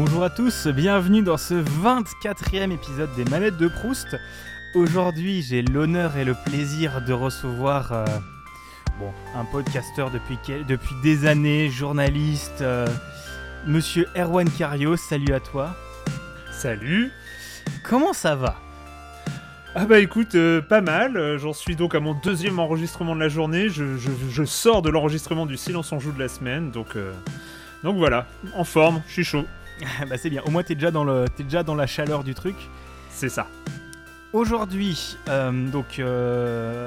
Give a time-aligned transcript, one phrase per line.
[0.00, 4.16] bonjour à tous, bienvenue dans ce 24e épisode des Manettes de Proust.
[4.74, 8.06] Aujourd'hui, j'ai l'honneur et le plaisir de recevoir euh,
[8.98, 12.86] bon, un podcasteur depuis, depuis des années, journaliste, euh,
[13.66, 14.96] monsieur Erwan Cario.
[14.96, 15.76] Salut à toi.
[16.50, 17.10] Salut.
[17.82, 18.56] Comment ça va?
[19.74, 21.36] Ah bah écoute, euh, pas mal.
[21.36, 23.68] J'en suis donc à mon deuxième enregistrement de la journée.
[23.68, 26.96] Je, sors de l'enregistrement du Silence en joue de la semaine, donc
[27.82, 29.44] donc voilà, en forme, je suis chaud.
[30.08, 32.34] bah c'est bien, au moins t'es déjà, dans le, es déjà dans la chaleur du
[32.34, 32.56] truc.
[33.10, 33.46] C'est ça.
[34.32, 36.86] Aujourd'hui, euh, donc, euh,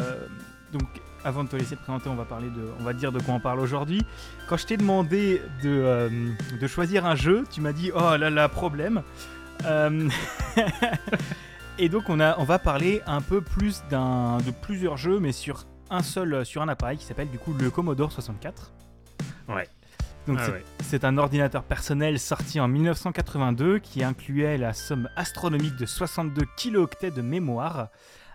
[0.71, 0.87] donc
[1.25, 3.33] avant de te laisser te présenter, on va parler de, on va dire de quoi
[3.33, 4.01] on parle aujourd'hui.
[4.47, 6.09] Quand je t'ai demandé de, euh,
[6.59, 9.03] de, choisir un jeu, tu m'as dit oh là là problème.
[11.77, 15.31] et donc on a, on va parler un peu plus d'un, de plusieurs jeux, mais
[15.31, 18.71] sur un seul, sur un appareil qui s'appelle du coup le Commodore 64.
[19.49, 19.67] Ouais.
[20.27, 25.85] Donc ah c'est un ordinateur personnel sorti en 1982 qui incluait la somme astronomique de
[25.85, 27.89] 62 kilooctets de mémoire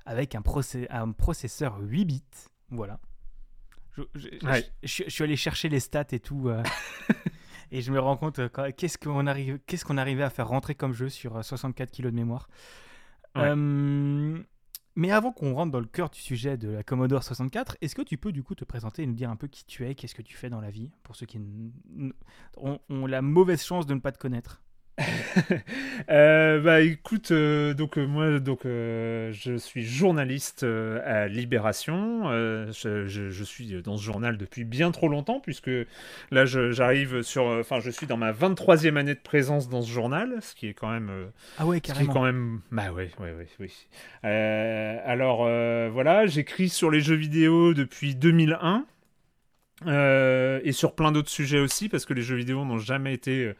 [0.05, 0.43] avec un,
[0.91, 2.23] un processeur 8 bits.
[2.71, 2.99] Voilà.
[4.83, 6.49] Je, suis allé chercher les stats et tout.
[6.49, 6.63] Euh,
[7.73, 10.75] et je me rends compte euh, qu'est-ce qu'on arrive, qu'est-ce qu'on arrivait à faire rentrer
[10.75, 12.49] comme jeu sur 64 euh, kilos de mémoire.
[14.97, 18.03] Mais avant qu'on rentre dans le cœur du sujet de la Commodore 64, est-ce que
[18.03, 20.15] tu peux du coup te présenter et nous dire un peu qui tu es, qu'est-ce
[20.15, 21.39] que tu fais dans la vie, pour ceux qui
[22.57, 24.61] ont, la mauvaise chance de ne pas te connaître?
[26.11, 32.25] euh, bah écoute, euh, donc euh, moi donc je suis journaliste à Libération.
[32.73, 35.71] Je, je, suis dans ce journal depuis bien trop longtemps puisque
[36.31, 40.39] là j'arrive sur, enfin je suis dans ma 23e année de présence dans ce journal,
[40.41, 41.11] ce qui est quand même
[41.59, 42.01] ah ouais carrément.
[42.01, 43.87] Ce qui est quand même bah ouais ouais ouais oui.
[44.23, 45.45] alors
[45.93, 48.85] voilà, j'écris sur les jeux vidéo depuis 2001.
[49.87, 53.55] et sur plein d'autres sujets aussi, parce que les jeux vidéo n'ont jamais été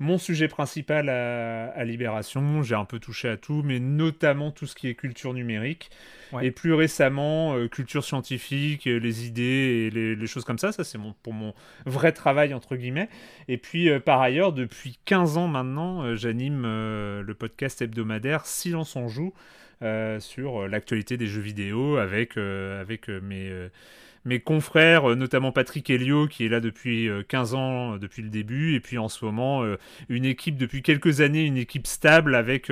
[0.00, 2.62] mon sujet principal à, Libération.
[2.62, 5.90] J'ai un peu touché à tout, mais notamment tout ce qui est culture numérique.
[6.42, 10.72] Et plus récemment, euh, culture scientifique, euh, les idées et les, choses comme ça.
[10.72, 11.54] Ça, c'est mon, pour mon
[11.86, 13.08] vrai travail, entre guillemets.
[13.48, 19.08] Et puis, euh, par ailleurs, depuis 15 ans maintenant, j'anime le podcast hebdomadaire Silence en
[19.08, 19.34] joue
[20.18, 23.50] sur l'actualité des jeux vidéo avec, avec mes
[24.24, 28.22] mes confrères, euh, notamment Patrick Helio, qui est là depuis 15 euh, ans, euh, depuis
[28.22, 29.64] le début, et puis en ce moment,
[30.08, 32.70] une équipe depuis quelques années, une équipe stable avec,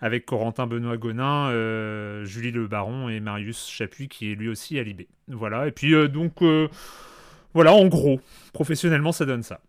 [0.00, 1.50] avec Corentin Benoît Gonin,
[2.24, 5.08] Julie Le Baron et Marius Chapuis, qui est lui aussi à Libé.
[5.28, 6.42] Voilà, et puis donc,
[7.54, 8.20] voilà, en gros,
[8.52, 9.60] professionnellement, ça donne ça.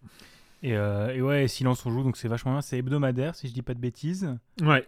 [0.61, 3.61] Et, et ouais, Silence on joue, donc c'est vachement bien, c'est hebdomadaire, si je dis
[3.61, 4.35] pas de bêtises.
[4.61, 4.85] Ouais.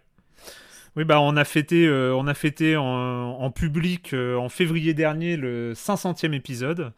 [0.98, 5.38] Oui, bah on a fêté, euh, on a fêté en, public euh, en février dernier
[5.38, 6.92] le 500e épisode.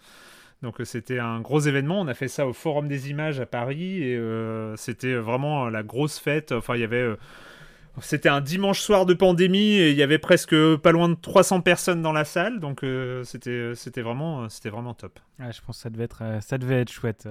[0.64, 2.02] Donc euh, c'était un gros événement.
[2.02, 4.20] On a fait ça au Forum des Images à Paris et
[4.78, 6.52] c'était vraiment la grosse fête.
[6.54, 7.08] Enfin, il y avait
[8.02, 11.62] c'était un dimanche soir de pandémie et il y avait presque pas loin de 300
[11.62, 15.20] personnes dans la salle, donc euh, c'était c'était vraiment c'était vraiment top.
[15.40, 17.30] je pense que ça devait être euh, ça devait être chouette.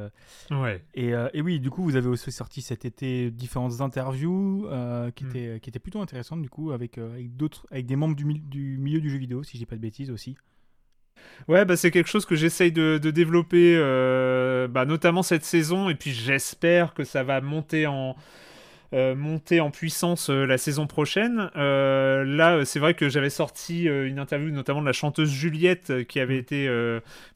[0.50, 0.84] Ouais.
[0.94, 4.68] Et, et, oui, du coup, vous avez aussi sorti cet été différentes interviews
[5.16, 5.28] qui hmm.
[5.28, 8.78] étaient qui étaient plutôt intéressantes du coup avec avec d'autres avec des membres du, du,
[8.78, 10.36] milieu du jeu vidéo, si je dis pas de bêtises aussi.
[11.48, 13.76] Ouais, bah c'est quelque chose que j'essaye de, de, développer,
[14.70, 18.14] bah, notamment cette saison, et puis j'espère que ça va monter en euh,
[18.92, 21.50] monter en puissance euh, la saison prochaine.
[21.56, 26.20] Euh, là, c'est vrai que j'avais sorti une interview notamment de la chanteuse Juliette qui
[26.20, 26.68] avait été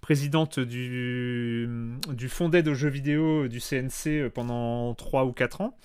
[0.01, 1.69] présidente du,
[2.13, 5.77] du fonds d'aide aux jeux vidéo du CNC pendant 3 ou 4 ans.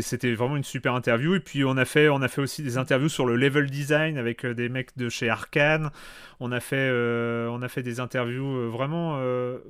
[0.00, 2.78] c'était vraiment une super interview et puis on a fait on a fait aussi des
[2.78, 5.90] interviews sur le level design avec des mecs de chez Arkane
[6.38, 9.20] on a fait on a fait des interviews vraiment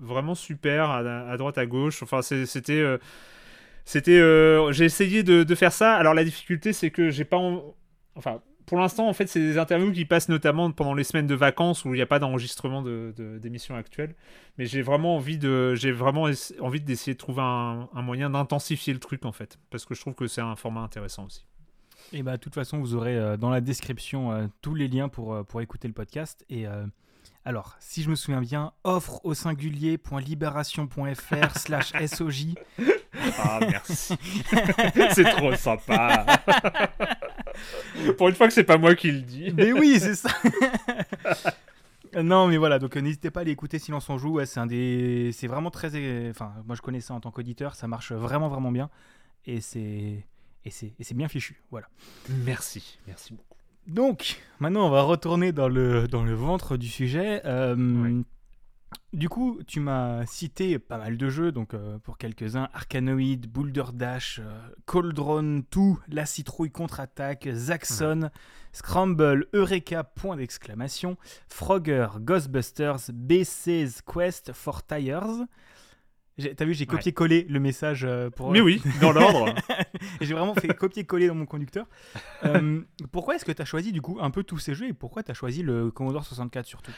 [0.00, 2.84] vraiment super à, à, droite à gauche enfin c'était
[3.90, 5.96] c'était, euh, j'ai essayé de, faire ça.
[5.96, 7.38] Alors la difficulté, c'est que j'ai pas,
[8.14, 11.34] enfin, pour l'instant, en fait, c'est des interviews qui passent notamment pendant les semaines de
[11.34, 14.14] vacances où il n'y a pas d'enregistrement de, d'émissions actuelles.
[14.58, 16.28] Mais j'ai vraiment envie de, j'ai vraiment
[16.60, 20.14] envie d'essayer de trouver un, moyen d'intensifier le truc en fait, parce que je trouve
[20.14, 21.44] que c'est un format intéressant aussi.
[22.12, 25.08] Et bah, de toute façon, vous aurez euh, dans la description euh, tous les liens
[25.08, 26.64] pour, pour écouter le podcast et
[27.44, 32.54] alors, si je me souviens bien, offre au singulier.libération.fr slash SOJ.
[33.38, 34.14] Ah, merci.
[35.12, 36.26] c'est trop sympa.
[38.18, 39.52] Pour une fois que c'est pas moi qui le dis.
[39.54, 40.30] Mais oui, c'est ça.
[42.22, 44.44] non, mais voilà, donc euh, n'hésitez pas à aller écouter Silence on joue.
[44.44, 47.86] c'est un des, c'est vraiment très, enfin, moi je connais ça en tant qu'auditeur, ça
[47.86, 48.90] marche vraiment vraiment bien,
[49.46, 50.24] et c'est,
[50.64, 51.88] et c'est, et c'est bien fichu, voilà.
[52.28, 53.50] Merci, merci beaucoup.
[53.86, 57.40] Donc, maintenant, on va retourner dans le, dans le ventre du sujet.
[57.44, 58.22] Euh,
[59.12, 63.86] Du coup, tu m'as cité pas mal de jeux, donc euh, pour quelques-uns, Arkanoid, Boulder
[63.92, 68.30] Dash, euh, Cauldron 2, La Citrouille contre-attaque, Zaxxon,
[68.72, 71.16] Scramble, Eureka, point d'exclamation,
[71.48, 75.44] Frogger, Ghostbusters, BC's Quest for Tires.
[76.56, 78.52] T'as vu, j'ai copié-collé le message euh, pour.
[78.52, 79.52] Mais oui, dans l'ordre.
[80.20, 81.86] j'ai vraiment fait copier-coller dans mon conducteur.
[83.12, 85.22] pourquoi est-ce que tu as choisi du coup un peu tous ces jeux et pourquoi
[85.22, 86.92] tu as choisi le Commodore 64 surtout?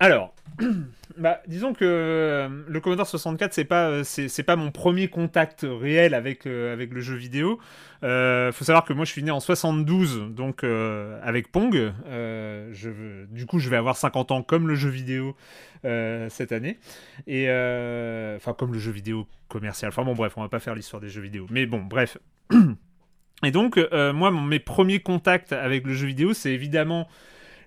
[0.00, 0.34] Alors,
[1.16, 4.04] bah, disons que euh, le Commodore 64, c'est pas, euh,
[4.46, 7.58] pas mon premier contact réel avec, euh, le jeu vidéo.
[8.02, 11.92] Il faut savoir que moi, je suis né en 72, donc avec Pong.
[13.30, 15.34] du coup, je vais avoir 50 ans comme le jeu vidéo
[15.82, 16.78] cette année.
[17.26, 17.48] Et
[18.36, 19.88] enfin, comme le jeu vidéo commercial.
[19.88, 21.46] Enfin bon, bref, on va pas faire l'histoire des jeux vidéo.
[21.50, 22.18] Mais bon, bref.
[23.42, 27.08] Et donc, moi, mes premiers contacts avec le jeu vidéo, c'est évidemment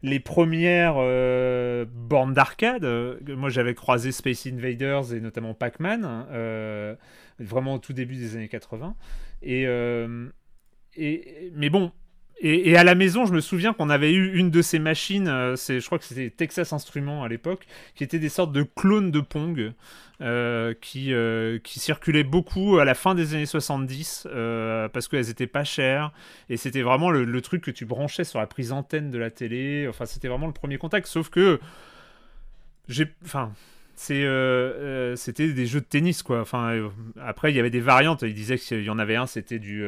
[0.07, 2.85] les premières euh, bornes d'arcade.
[2.85, 6.95] Euh, moi, j'avais croisé Space Invaders et notamment Pac-Man, hein, euh,
[7.39, 8.95] vraiment au tout début des années 80.
[9.43, 9.63] Et,
[10.95, 11.91] et mais bon,
[12.39, 15.79] et, à la maison, je me souviens qu'on avait eu une de ces machines, c'est,
[15.79, 19.21] je crois que c'était Texas Instruments à l'époque, qui étaient des sortes de clones de
[19.21, 19.73] Pong.
[20.19, 25.29] Euh, qui, euh, qui circulaient beaucoup à la fin des années 70 euh, parce qu'elles
[25.29, 26.11] étaient pas chères
[26.49, 29.85] et c'était vraiment le, truc que tu branchais sur la prise antenne de la télé.
[29.87, 31.05] Enfin, c'était vraiment le premier contact.
[31.05, 31.59] Sauf que
[32.87, 33.53] j'ai, enfin,
[33.97, 36.41] c'est c'était des jeux de tennis quoi.
[36.41, 36.89] Enfin
[37.19, 38.21] après il y avait des variantes.
[38.21, 39.79] Il disait qu'il y en avait un c'était du,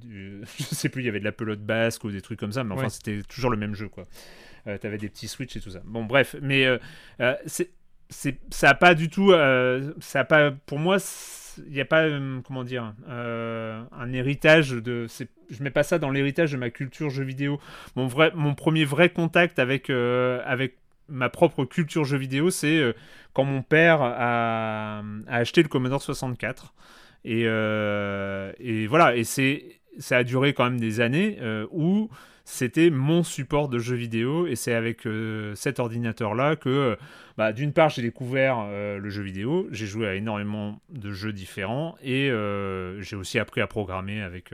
[0.00, 2.52] du, je sais plus il y avait de la pelote basque ou des trucs comme
[2.52, 4.04] ça mais enfin c'était toujours le même jeu quoi.
[4.80, 5.80] T'avais des petits switches et tout ça.
[5.84, 6.66] Bon bref mais
[8.10, 10.96] c'est ça a pas du tout euh, ça a pas pour moi
[11.66, 15.06] il n'y a pas euh, comment dire euh, un héritage de
[15.50, 17.60] je mets pas ça dans l'héritage de ma culture jeu vidéo.
[17.96, 20.76] Mon vrai mon premier vrai contact avec avec
[21.08, 22.94] ma propre culture jeu vidéo c'est
[23.32, 26.74] quand mon père a, acheté le Commodore 64
[27.24, 31.38] et, et voilà et c'est ça a duré quand même des années
[31.70, 32.08] où
[32.50, 34.46] c'était mon support de jeux vidéo.
[34.46, 36.96] Et c'est avec euh, cet ordinateur là que
[37.36, 41.34] bah, d'une part j'ai découvert euh, le jeu vidéo, j'ai joué à énormément de jeux
[41.34, 41.94] différents.
[42.02, 44.52] Et euh, j'ai aussi appris à programmer avec,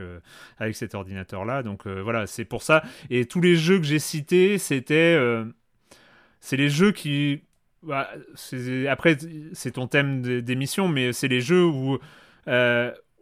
[0.57, 2.83] avec cet ordinateur là donc voilà c'est pour ça.
[3.09, 5.17] Et tous les jeux que j'ai cités c'était
[6.45, 7.43] c'est les jeux qui
[7.83, 8.09] bah,
[8.89, 9.17] après
[9.53, 11.99] c'est ton thème d'émission mais c'est les jeux où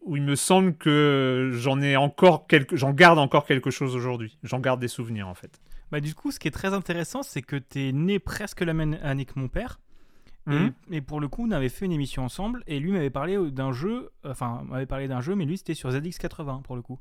[0.05, 4.37] où il me semble que j'en ai encore quelque, j'en garde encore quelque chose aujourd'hui.
[4.43, 5.61] J'en garde des souvenirs en fait.
[5.91, 8.73] Bah du coup, ce qui est très intéressant, c'est que tu es né presque la
[8.73, 9.79] même année que mon père.
[10.45, 10.73] Mhm.
[10.91, 13.71] Et, pour le coup, on avait fait une émission ensemble et lui m'avait parlé d'un
[13.71, 16.99] jeu, enfin, m'avait parlé d'un jeu, mais lui c'était sur ZX80 pour le coup.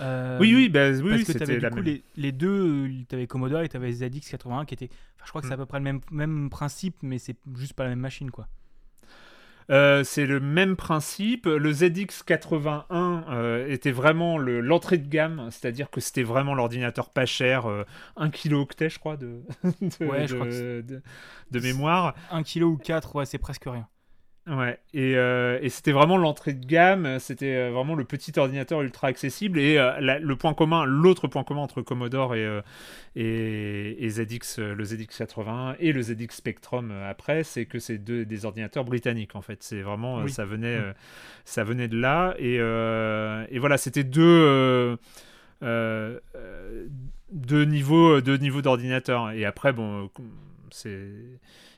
[0.00, 3.26] Euh, oui, oui, bah, oui, parce que c'était la coup, les, les, deux, tu avais
[3.26, 5.62] Commodore et tu avais ZX81 qui était, enfin, je crois que c'est à mhm.
[5.62, 8.48] peu près le même, même principe, mais c'est juste pas la même machine quoi.
[9.70, 11.46] Euh, c'est le même principe.
[11.46, 17.66] Le ZX81 euh, était vraiment l'entrée de gamme, c'est-à-dire que c'était vraiment l'ordinateur pas cher,
[18.16, 19.42] 1 kilo octet, je crois, de,
[19.80, 22.14] de, mémoire.
[22.30, 23.86] 1 kilo ou 4, ouais, c'est presque rien.
[24.48, 28.82] Ouais, et, euh, et c'était vraiment l'entrée de gamme, c'était euh, vraiment le petit ordinateur
[28.82, 29.60] ultra accessible.
[29.60, 32.60] Et euh, le point commun, l'autre point commun entre Commodore et,
[33.14, 38.84] et, ZX, le ZX81 et le ZX Spectrum après, c'est que c'est deux, des ordinateurs
[38.84, 39.62] britanniques en fait.
[39.62, 40.94] C'est vraiment, ça, venait, mm.
[41.44, 42.34] ça venait de là.
[42.40, 44.98] Et, et voilà, c'était deux.
[45.60, 50.10] deux niveaux deux niveaux d'ordinateur et après bon
[50.74, 51.08] c'est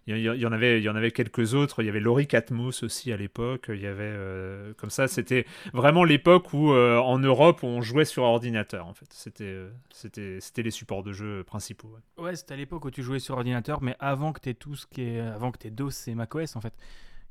[0.06, 1.82] il y, en avait, il y en avait quelques autres.
[1.82, 3.66] Il y avait Laurie Atmos aussi à l'époque.
[3.70, 5.08] Il y avait euh, comme ça.
[5.08, 8.86] C'était vraiment l'époque où euh, en Europe on jouait sur ordinateur.
[8.86, 11.96] En fait, c'était, euh, c'était, c'était les supports de jeu principaux.
[12.18, 14.86] Ouais, c'était à l'époque où tu jouais sur ordinateur, mais avant que tu tout ce
[14.86, 16.74] qui est, avant que DOS et macOS en fait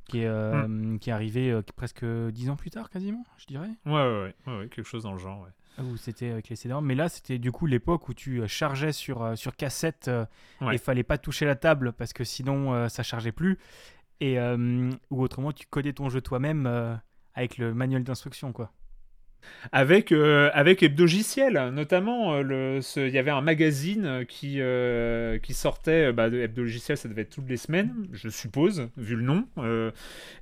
[0.05, 1.00] qui est, hmm.
[1.00, 3.70] qui est arrivé presque dix ans plus tard, quasiment, je dirais.
[3.86, 5.50] Ouais, ouais, ouais, ouais, quelque chose dans le genre, ouais.
[5.80, 8.92] Où c'était avec les cd Mais là, c'était du coup l'époque où tu euh, chargeais
[8.92, 10.25] sur, euh, sur cassette euh,
[10.62, 13.58] et il fallait pas toucher la table parce que sinon ça chargeait plus.
[14.20, 17.00] Et, ou autrement, tu codais ton jeu toi-même
[17.34, 18.72] avec le manuel d'instruction, quoi
[19.72, 22.34] avec, euh, avec Hebdogiciel, notamment.
[22.36, 27.30] Euh, il y avait un magazine qui, euh, qui sortait, bah, Hebdogiciel, ça devait être
[27.30, 29.46] toutes les semaines, je suppose, vu le nom.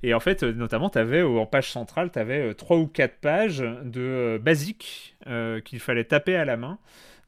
[0.02, 3.64] et en fait, notamment, tu avais, en page centrale, tu avais trois ou quatre pages
[3.84, 5.16] de basiques
[5.64, 6.78] qu'il fallait taper à la main.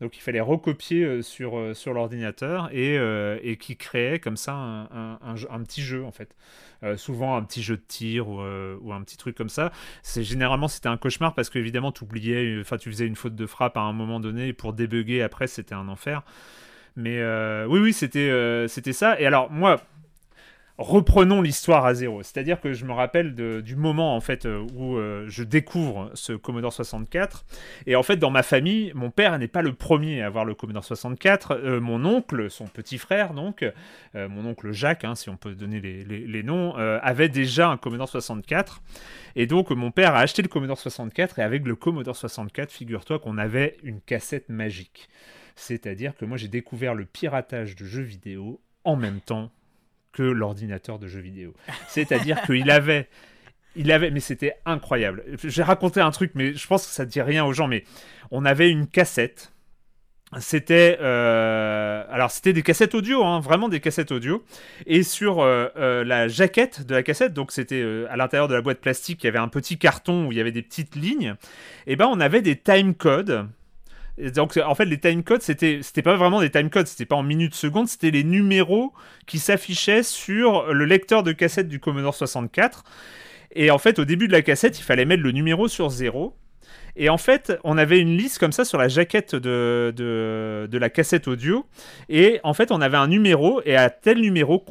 [0.00, 2.96] Donc il fallait recopier sur, sur l'ordinateur et,
[3.42, 6.34] et qui créait comme ça un, un, petit jeu en fait.
[6.84, 9.72] Euh, souvent un petit jeu de tir euh, ou, un petit truc comme ça.
[10.02, 13.34] C'est généralement c'était un cauchemar parce que évidemment tu oubliais, enfin tu faisais une faute
[13.34, 16.22] de frappe à un moment donné pour débugger après c'était un enfer.
[16.96, 19.18] Mais euh, oui oui c'était c'était ça.
[19.18, 19.80] Et alors moi
[20.78, 22.22] reprenons l'histoire à zéro.
[22.22, 26.32] C'est-à-dire que je me rappelle du moment en fait euh, où euh, je découvre ce
[26.32, 27.44] Commodore 64.
[27.86, 30.54] Et en fait, dans ma famille, mon père n'est pas le premier à avoir le
[30.54, 31.52] Commodore 64.
[31.52, 33.64] Euh, mon oncle, son petit frère, donc,
[34.14, 38.82] mon oncle Jacques, hein, si on peut donner les, noms, avait déjà un Commodore 64.
[39.36, 41.38] Et donc, mon père a acheté le Commodore 64.
[41.38, 45.08] Et avec le Commodore 64, figure-toi qu'on avait une cassette magique.
[45.56, 49.50] C'est-à-dire que moi, j'ai découvert le piratage de jeux vidéo en même temps
[50.14, 51.52] que l'ordinateur de jeux vidéo.
[51.88, 53.08] C'est-à-dire qu'il avait,
[53.76, 55.24] il avait, mais c'était incroyable.
[55.44, 57.84] J'ai raconté un truc, mais je pense que ça ne dit rien aux gens, mais
[58.30, 59.50] on avait une cassette.
[60.40, 64.42] C'était euh, alors c'était des cassettes audio, hein, vraiment des cassettes audio.
[64.86, 68.62] Et sur euh, euh, la jaquette de la cassette, donc c'était à l'intérieur de la
[68.62, 71.36] boîte plastique, il y avait un petit carton où il y avait des petites lignes.
[71.86, 73.46] Et ben on avait des time codes
[74.18, 77.54] donc en fait les timecodes c'était c'était pas vraiment des timecodes, c'était pas en minutes
[77.54, 78.92] secondes, c'était les numéros
[79.26, 82.84] qui s'affichaient sur le lecteur de cassette du Commodore 64.
[83.56, 86.36] Et en fait au début de la cassette, il fallait mettre le numéro sur 0.
[86.96, 90.90] Et en fait, on avait une liste comme ça sur la jaquette de, de, la
[90.90, 91.66] cassette audio.
[92.08, 94.64] Et en fait, on avait un numéro, et à tel numéro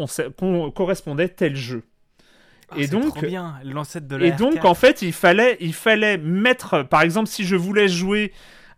[0.74, 1.84] correspondait tel jeu.
[2.70, 6.84] Ah, et donc, bien, l'ancêtre de Et donc, en fait, il fallait, il fallait mettre,
[6.84, 8.32] par exemple, si je voulais jouer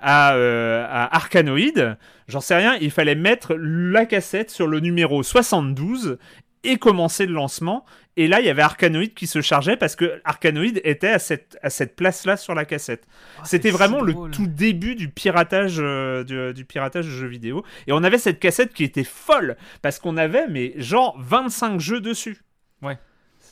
[0.05, 1.97] euh, à, Arcanoid,
[2.27, 6.17] j'en sais rien, il fallait mettre la cassette sur le numéro 72
[6.63, 7.85] et commencer le lancement.
[8.17, 11.57] Et là, il y avait Arcanoid qui se chargeait parce que Arcanoid était à cette,
[11.61, 13.05] à cette place-là sur la cassette.
[13.37, 17.63] Ah, C'était vraiment le tout début du piratage, euh, du, piratage de jeux vidéo.
[17.87, 21.99] Et on avait cette cassette qui était folle parce qu'on avait, mais genre 25 jeux
[21.99, 22.41] dessus.
[22.81, 22.97] Ouais.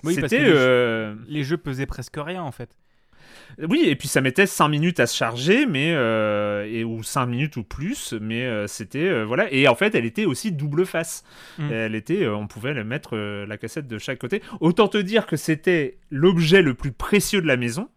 [0.04, 2.76] Oui, que euh, les jeux pesaient presque rien en fait.
[3.62, 7.26] Oui, et puis ça mettait 5 minutes à se charger, mais euh, et, ou 5
[7.26, 9.52] minutes ou plus, mais euh, c'était euh, voilà.
[9.52, 11.24] Et en fait, elle était aussi double face.
[11.58, 11.72] Mm.
[11.72, 14.42] Elle était, on pouvait mettre la cassette de chaque côté.
[14.60, 17.90] Autant te dire que c'était l'objet le plus précieux de la maison.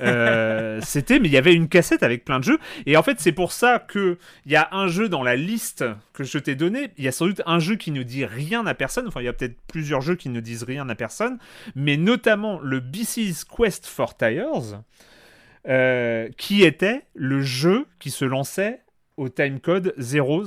[0.00, 2.58] Euh, c'était, mais il y avait une cassette avec plein de jeux.
[2.86, 5.84] Et en fait, c'est pour ça que il y a un jeu dans la liste
[6.12, 6.90] que je t'ai donné.
[6.98, 9.06] Il y a sans doute un jeu qui ne dit rien à personne.
[9.06, 11.38] Enfin, il y a peut-être plusieurs jeux qui ne disent rien à personne,
[11.74, 14.82] mais notamment le BC's Quest for Tires,
[15.68, 18.80] euh, qui était le jeu qui se lançait
[19.16, 20.44] au timecode 000.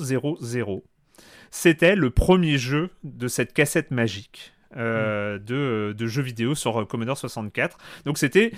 [1.52, 4.52] C'était le premier jeu de cette cassette magique.
[4.78, 7.78] Euh, de, de, jeux vidéo sur Commodore 64.
[8.04, 8.52] Donc c'était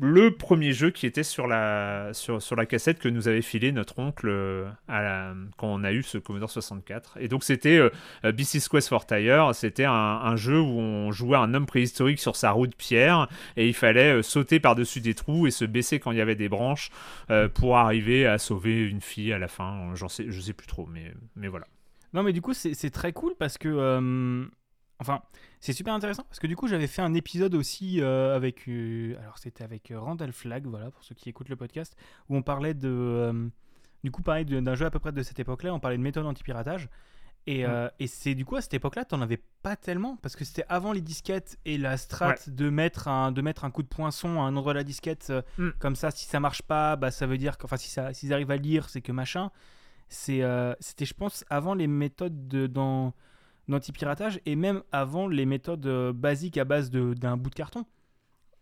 [0.00, 3.72] le premier jeu qui était sur la, sur, sur la cassette que nous avait filé
[3.72, 7.18] notre oncle euh, quand on a eu ce Commodore 64.
[7.20, 7.90] Et donc c'était euh,
[8.24, 12.52] euh Quest for Tire, c'était un, jeu où on jouait un homme préhistorique sur sa
[12.52, 16.18] roue de pierre et il fallait sauter par-dessus des trous et se baisser quand il
[16.18, 16.90] y avait des branches
[17.54, 19.90] pour arriver à sauver une fille à la fin.
[19.94, 21.66] J'en sais, je sais plus trop, mais, mais voilà.
[22.12, 24.48] Non mais du coup c'est très cool parce que...
[25.00, 25.22] Enfin,
[25.60, 28.68] c'est super intéressant parce que du coup, j'avais fait un épisode aussi euh, avec.
[28.68, 31.96] Euh, alors, c'était avec euh, Randall Flag, voilà, pour ceux qui écoutent le podcast,
[32.28, 33.50] où on parlait de.
[34.04, 36.26] du coup, pareil, d'un jeu à peu près de cette époque-là, on parlait de méthode
[36.26, 36.88] anti-piratage.
[37.46, 37.64] Et,
[37.98, 40.92] et c'est du coup, à cette époque-là, t'en avais pas tellement parce que c'était avant
[40.92, 44.44] les disquettes et la strat de, mettre un, de mettre un coup de poinçon à
[44.44, 45.32] un endroit de la disquette.
[45.56, 45.70] Mm.
[45.78, 47.64] Comme ça, si ça marche pas, bah, ça veut dire que.
[47.64, 49.50] Enfin, si ça, s'ils arrivent à lire, c'est que machin.
[50.10, 53.14] C'était, je pense, avant les méthodes de, dans
[53.70, 57.84] d'anti-piratage et même avant les méthodes euh, basiques à base d'un bout de carton.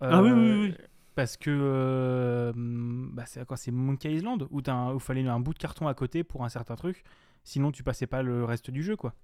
[0.00, 0.74] ah oui, oui, oui.
[0.78, 0.84] Euh,
[1.14, 5.58] parce que euh, bah c'est quoi C'est Monkey Island où il fallait un bout de
[5.58, 7.02] carton à côté pour un certain truc.
[7.42, 9.14] Sinon, tu passais pas le reste du jeu, quoi.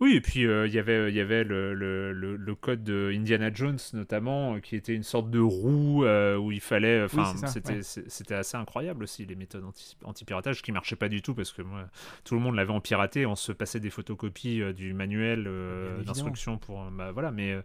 [0.00, 3.50] Oui, et puis euh, il y avait, y avait le, le, le, code de Indiana
[3.52, 7.04] Jones notamment, euh, qui était une sorte de roue euh, où il fallait.
[7.04, 7.34] Enfin,
[8.08, 9.64] c'était assez incroyable aussi les méthodes
[10.04, 11.86] anti-piratage qui marchaient pas du tout parce que moi,
[12.24, 15.48] tout le monde l'avait en piraté, on se passait des photocopies du manuel
[16.04, 16.84] d'instruction pour.
[16.90, 17.62] Bah, voilà, mais de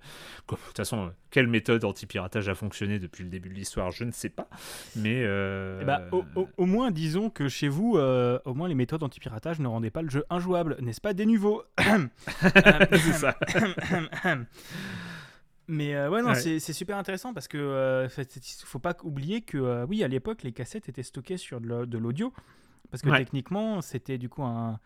[0.47, 4.29] toute façon, quelle méthode anti-piratage a fonctionné depuis le début de l'histoire, je ne sais
[4.29, 4.49] pas.
[4.95, 5.21] Mais.
[5.21, 6.23] Eh bah, au,
[6.57, 10.09] au, moins, disons que chez vous, au moins les méthodes anti-piratage ne rendaient pas le
[10.09, 11.63] jeu injouable, n'est-ce pas, des nouveaux
[12.91, 13.37] c'est ça.
[15.69, 18.09] Mais euh, ouais, non, c'est super intéressant parce que euh,
[18.65, 22.33] faut pas oublier que, euh, oui, à l'époque, les cassettes étaient stockées sur de l'audio.
[22.89, 24.79] Parce que techniquement, c'était du coup un,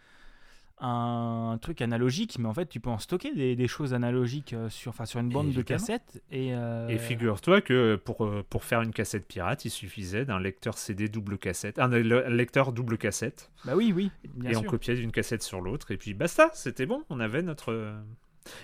[0.85, 4.93] un truc analogique, mais en fait, tu peux en stocker des, choses analogiques euh, sur,
[5.05, 6.21] sur une bande de cassettes.
[6.29, 10.39] Et, euh, et figure-toi que pour, euh, pour faire une cassette pirate, il suffisait d'un
[10.39, 13.49] lecteur CD double cassette, un lecteur double cassette.
[13.63, 14.11] Bah oui, oui.
[14.45, 17.95] et on copiait d'une cassette sur l'autre, et puis basta, c'était bon, on avait notre.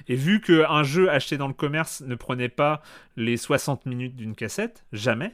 [0.09, 2.81] Et vu qu'un jeu acheté dans le commerce ne prenait pas
[3.15, 5.33] les 60 minutes d'une cassette, jamais,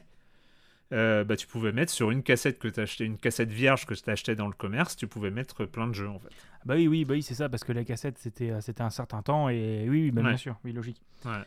[0.92, 4.10] bah, tu pouvais mettre sur une cassette que tu achetais, une cassette vierge que tu
[4.10, 6.30] achetais dans le commerce, tu pouvais mettre plein de jeux en fait.
[6.66, 9.22] Bah oui, oui, bah oui c'est ça, parce que la cassette c'était, c'était un certain
[9.22, 11.02] temps, et oui, bah, bien sûr, oui, logique.
[11.26, 11.44] Ouais.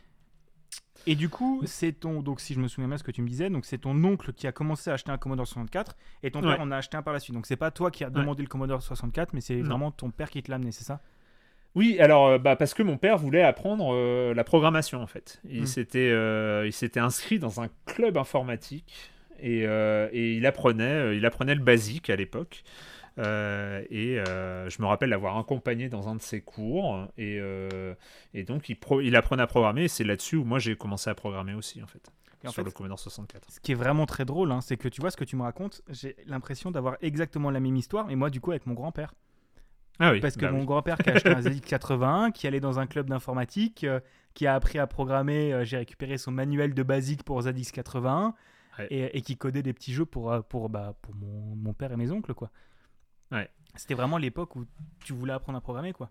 [1.06, 3.28] Et du coup, c'est ton, donc si je me souviens bien ce que tu me
[3.28, 6.40] disais, donc c'est ton oncle qui a commencé à acheter un Commodore 64 et ton
[6.40, 7.34] père en a acheté un par la suite.
[7.34, 10.30] Donc c'est pas toi qui as demandé le Commodore 64, mais c'est vraiment ton père
[10.30, 11.00] qui te l'a amené, c'est ça?
[11.74, 15.40] Oui, alors euh, bah, parce que mon père voulait apprendre euh, la programmation en fait.
[15.44, 15.66] Il hmm.
[15.66, 21.54] s'était euh, il s'était inscrit dans un club informatique et, et il apprenait il apprenait
[21.54, 22.64] le basique à l'époque.
[23.18, 27.06] Euh, et euh, je me rappelle l'avoir accompagné dans un de ses cours.
[27.16, 27.94] Et, euh,
[28.34, 29.84] et donc, il, il, apprenait à programmer.
[29.84, 32.10] Et c'est là-dessus où moi, j'ai commencé à programmer aussi, en fait.
[32.48, 33.50] sur le Commodore 64.
[33.50, 35.42] Ce qui est vraiment très drôle, hein, c'est que tu vois ce que tu me
[35.42, 39.14] racontes, j'ai l'impression d'avoir exactement la même histoire, mais moi, du coup, avec mon grand-père.
[40.00, 42.78] Ah oui, Parce que bah mon grand-père qui a acheté un ZX81, qui allait dans
[42.78, 43.84] un club d'informatique,
[44.34, 48.32] qui a appris à programmer, j'ai récupéré son manuel de basique pour ZX81,
[48.90, 51.96] et, et, qui codait des petits jeux pour, pour, bah, pour mon, mon père et
[51.96, 52.50] mes oncles, quoi.
[53.32, 53.48] Ouais.
[53.74, 54.64] C'était vraiment l'époque où
[55.04, 56.10] tu voulais apprendre à programmer, quoi.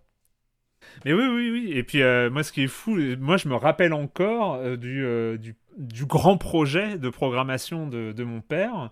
[1.06, 1.72] Mais oui, oui, oui.
[1.74, 5.04] Et puis, euh, moi, ce qui est fou, moi, je me rappelle encore euh, du,
[5.04, 8.92] euh, du, du, grand projet de programmation de, de mon père.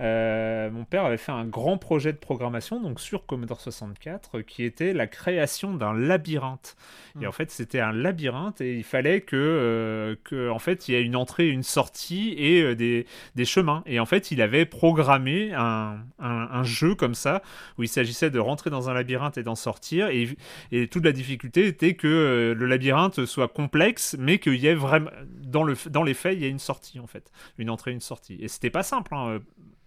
[0.00, 4.64] Euh, mon père avait fait un grand projet de programmation donc sur Commodore 64 qui
[4.64, 6.76] était la création d'un labyrinthe.
[7.20, 7.28] Et hmm.
[7.28, 10.94] en fait, c'était un labyrinthe et il fallait que, euh, que en fait, il y
[10.94, 13.82] ait une entrée, une sortie et euh, des, des, chemins.
[13.84, 17.42] Et en fait, il avait programmé un, un, jeu comme ça
[17.78, 20.08] où il s'agissait de rentrer dans un labyrinthe et d'en sortir.
[20.08, 20.28] Et,
[20.72, 25.10] et, toute la difficulté était que le labyrinthe soit complexe, mais qu'il y ait vraiment
[25.42, 28.00] dans, le, dans les faits, il y ait une sortie en fait, une entrée, une
[28.00, 28.38] sortie.
[28.40, 29.14] Et c'était pas simple.
[29.14, 29.40] Hein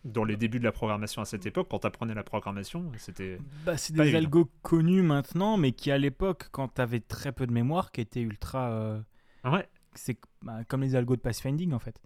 [0.05, 3.37] dans les débuts de la programmation à cette époque, quand tu apprenais la programmation, c'était.
[3.65, 7.47] Bah, c'est des algos connus maintenant, mais qui à l'époque, quand tu avais très peu
[7.47, 8.69] de mémoire, qui étaient ultra.
[8.71, 8.99] Euh,
[9.45, 9.67] ouais.
[9.95, 11.99] C'est bah, comme les algos de pathfinding en fait.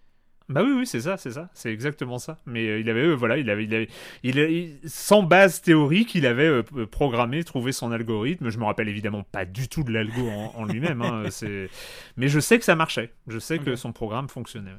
[0.49, 2.38] Bah oui, oui, c'est ça, c'est ça, c'est exactement ça.
[2.45, 3.89] Mais euh, il avait, euh, voilà, il avait, il avait,
[4.23, 8.49] il, sans base théorique, il avait programmé, trouvé son algorithme.
[8.49, 11.23] Je me rappelle évidemment pas du tout de l'algo en, lui-même, hein,
[12.17, 13.12] mais je sais que ça marchait.
[13.27, 14.71] Je sais que son programme fonctionnait.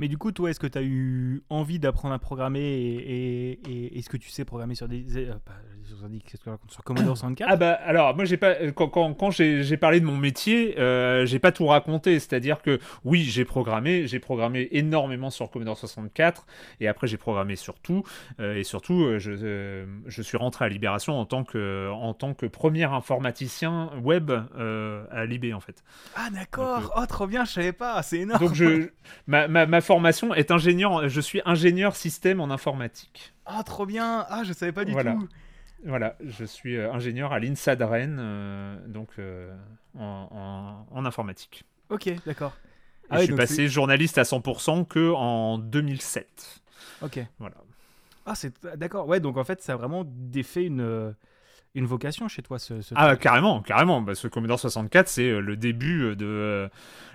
[0.00, 3.98] Mais du coup, toi, est-ce que tu as eu envie d'apprendre à programmer et, et,
[3.98, 5.04] est-ce que tu sais programmer sur des.
[5.18, 5.34] Euh,
[6.68, 8.54] sur Commodore 64 Ah bah alors, moi, j'ai pas.
[8.74, 12.18] Quand, quand, quand j'ai parlé de mon métier, euh, j'ai pas tout raconté.
[12.18, 14.06] C'est-à-dire que oui, j'ai programmé.
[14.06, 16.46] J'ai programmé énormément sur Commodore 64
[16.80, 18.02] et après, j'ai programmé sur tout.
[18.40, 22.32] Euh, et surtout, euh, je, je suis rentré à Libération en tant que, en tant
[22.32, 25.82] que premier informaticien web à Libé, en fait.
[26.16, 28.02] Ah d'accord Oh, trop bien, je savais pas.
[28.02, 28.42] C'est énorme.
[28.42, 28.88] Donc, je,
[29.26, 31.08] ma, ma, ma formation est ingénieur.
[31.08, 33.34] Je suis ingénieur système en informatique.
[33.44, 34.24] Ah, trop bien.
[34.28, 35.28] Ah, je savais pas du tout.
[35.84, 39.52] Voilà, je suis euh, ingénieur à l'INSA de Rennes, euh, donc euh,
[39.98, 41.64] en, informatique.
[41.88, 42.56] Ok, d'accord.
[43.08, 46.60] Ah je suis passé journaliste à 100% que en 2007.
[47.02, 47.18] Ok.
[47.40, 47.56] Voilà.
[48.26, 49.08] Ah, c'est d'accord.
[49.08, 51.14] Ouais, donc en fait, ça a vraiment défait une
[51.74, 56.16] une vocation chez toi ce, ah carrément carrément bah, ce Commodore 64 c'est le début
[56.16, 56.68] de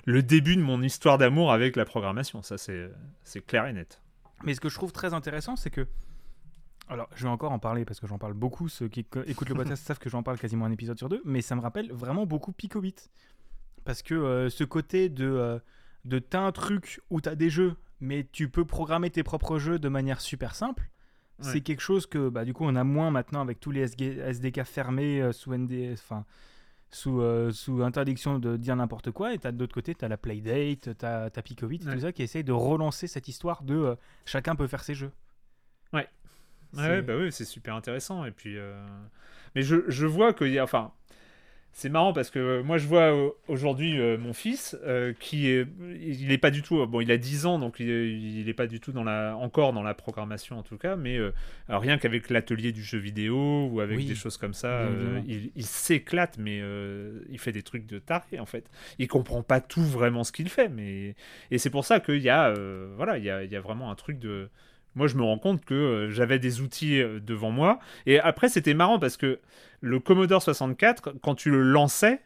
[0.05, 2.89] le début de mon histoire d'amour avec la programmation ça c'est
[3.23, 4.01] c'est clair et net
[4.43, 5.87] mais ce que je trouve très intéressant c'est que
[6.87, 8.69] alors, je vais encore en parler parce que j'en parle beaucoup.
[8.69, 11.41] Ceux qui écoutent le podcast savent que j'en parle quasiment un épisode sur deux, mais
[11.41, 12.95] ça me rappelle vraiment beaucoup Picobit.
[13.83, 15.59] Parce que euh, ce côté de, euh,
[16.05, 19.79] de t'as un truc où t'as des jeux, mais tu peux programmer tes propres jeux
[19.79, 20.89] de manière super simple,
[21.39, 24.63] c'est quelque chose que bah, du coup on a moins maintenant avec tous les SDK
[24.63, 26.25] fermés euh, sous ND, enfin
[26.91, 27.21] sous,
[27.51, 29.33] sous interdiction de dire n'importe quoi.
[29.33, 32.43] Et t'as de l'autre côté, t'as la Playdate, t'as as Picobit, tout ça qui essaye
[32.43, 35.11] de relancer cette histoire de chacun peut faire ses jeux.
[35.91, 36.07] Ouais.
[36.77, 38.25] Ouais, bah oui, c'est super intéressant.
[38.25, 38.85] Et puis, euh,
[39.55, 40.91] mais je, je vois qu'il y a, enfin,
[41.77, 44.77] c'est marrant parce que moi je vois euh, aujourd'hui euh, mon fils
[45.19, 45.67] qui est,
[46.01, 48.79] il n'est pas du tout, bon, il a 10 ans donc il n'est pas du
[48.79, 51.19] tout dans la, encore dans la programmation en tout cas, mais
[51.67, 54.87] rien qu'avec l'atelier du jeu vidéo ou avec des choses comme ça,
[55.27, 56.61] il, il s'éclate, mais
[57.29, 58.69] il fait des trucs de taré en fait.
[58.97, 61.15] Il comprend pas tout vraiment ce qu'il fait, mais
[61.51, 62.53] et c'est pour ça qu'il y a,
[62.95, 64.49] voilà, il y a, il y a vraiment un truc de
[64.95, 67.79] moi, je me rends compte que euh, j'avais des outils euh, devant moi.
[68.05, 69.39] Et après, c'était marrant parce que
[69.81, 72.21] le Commodore 64, quand tu le lançais,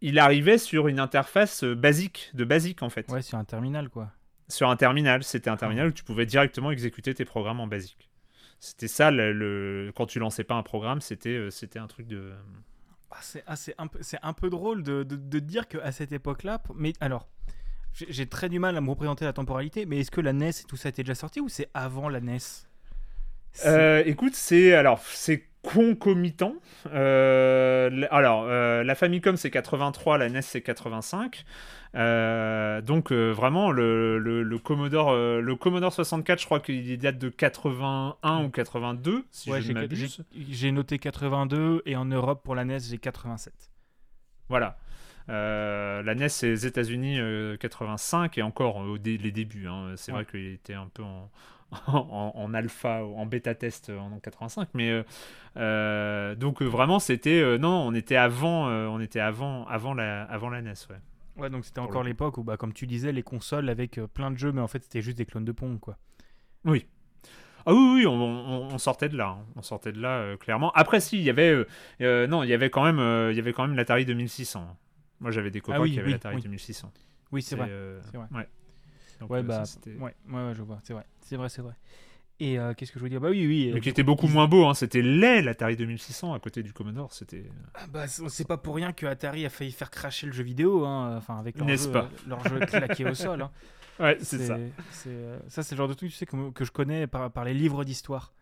[0.00, 3.10] il arrivait sur une interface euh, basique, de basique en fait.
[3.10, 4.10] Ouais, sur un terminal quoi.
[4.48, 8.08] Sur un terminal, c'était un terminal où tu pouvais directement exécuter tes programmes en basique.
[8.58, 12.32] C'était ça, le, quand tu lançais pas un programme, c'était c'était un truc de.
[13.10, 16.62] Ah, c'est ah, un, peu, un peu drôle de, de, de dire qu'à cette époque-là,
[16.74, 17.28] mais alors,
[18.08, 20.64] j'ai très du mal à me représenter la temporalité, mais est-ce que la NES et
[20.68, 22.38] tout ça était déjà sorti ou c'est avant la NES
[23.64, 26.56] euh, Écoute, c'est alors c'est concomitants.
[26.92, 31.44] alors, la Famicom c'est 83, la NES c'est 85.
[31.94, 39.24] donc vraiment le, Commodore le Commodore 64 je crois qu'il date de 81 ou 82
[39.30, 39.60] si ouais,
[40.50, 43.52] j'ai noté 82 et en Europe pour la NES j'ai 87
[44.48, 44.76] voilà
[45.28, 47.18] euh, la NES, c'est les États-Unis
[47.58, 49.66] 85 euh, et encore au les débuts.
[49.66, 49.94] Hein.
[49.96, 51.02] C'est vrai qu'il était un peu
[51.86, 55.04] en, en, alpha, en bêta test en 85, mais
[55.56, 60.62] euh, donc vraiment c'était non, on était avant, on était avant, avant la, avant la
[60.62, 60.96] NES, ouais.
[61.36, 64.38] Ouais, donc c'était encore l'époque où, bah, comme tu disais, les consoles avec plein de
[64.38, 65.98] jeux, mais en fait c'était juste des clones de Pong, quoi.
[66.64, 66.86] Oui,
[67.68, 69.36] ah oui, oui, on, sortait de là.
[69.40, 69.44] Hein.
[69.56, 70.70] On sortait de là, clairement.
[70.76, 71.66] Après, si, il y avait...
[72.00, 74.76] non, il y avait quand même, il y avait quand même l'Atari 2600.
[75.20, 76.92] Moi, j'avais des copains ah qui avaient l'Atari 2600.
[77.32, 77.68] Oui, c'est vrai.
[77.70, 78.26] Euh, vrai.
[78.30, 78.48] Ouais.
[79.28, 80.80] ouais, euh, bah, ouais, ouais, je vois.
[80.82, 81.04] C'est vrai.
[81.20, 81.74] C'est vrai, c'est vrai.
[82.38, 83.20] Et euh, qu'est-ce que je veux dire?
[83.20, 83.70] Bah oui, oui.
[83.72, 84.66] Mais qui était beaucoup moins beau.
[84.66, 84.74] Hein.
[84.74, 87.12] C'était laid l'Atari 2600 à côté du Commodore.
[87.14, 87.44] C'était.
[87.74, 90.84] Ah bah c'est pas pour rien que Atari a failli faire cracher le jeu vidéo.
[90.84, 91.16] Hein.
[91.16, 93.40] Enfin avec leur jeu, pas leur jeu claqué au sol.
[93.40, 93.50] Hein.
[93.98, 94.58] Ouais, c'est ça.
[95.48, 97.54] ça c'est le genre de truc tu sais que, que je connais par, par les
[97.54, 98.34] livres d'histoire.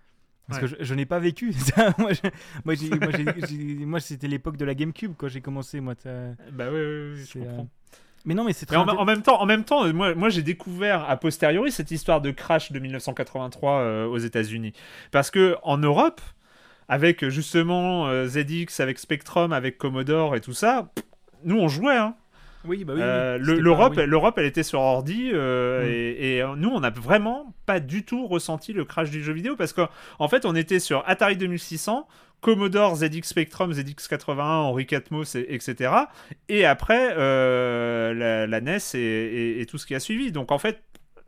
[0.49, 1.55] Parce que je, n'ai pas vécu.
[1.99, 2.11] moi,
[2.65, 5.81] moi, c'était l'époque de la GameCube quand j'ai commencé.
[5.81, 5.95] Moi,
[6.53, 6.81] bah oui,
[7.15, 7.63] oui, je comprends.
[7.63, 8.77] Euh, mais non, mais c'est très.
[8.77, 12.31] En, même temps, en même temps, moi, moi j'ai découvert a posteriori cette histoire de
[12.31, 14.73] crash de 1983 euh, aux États-Unis,
[15.11, 16.21] parce que en Europe,
[16.89, 20.91] avec justement euh, ZX, avec Spectrum, avec Commodore et tout ça,
[21.45, 21.97] nous on jouait.
[21.97, 22.17] Hein.
[22.66, 23.00] Oui, bah oui.
[23.03, 26.22] Euh, L'Europe, l'Europe, elle était sur ordi euh, mm.
[26.22, 29.57] et, euh, nous, on n'a vraiment pas du tout ressenti le crash du jeu vidéo
[29.57, 32.09] parce qu'en fait, on était sur Atari 2600,
[32.40, 35.92] Commodore ZX Spectrum, ZX81, Henri Catmos, etc.
[36.48, 40.33] Et après, la, NES et, tout ce qui a suivi.
[40.33, 40.83] Donc en fait,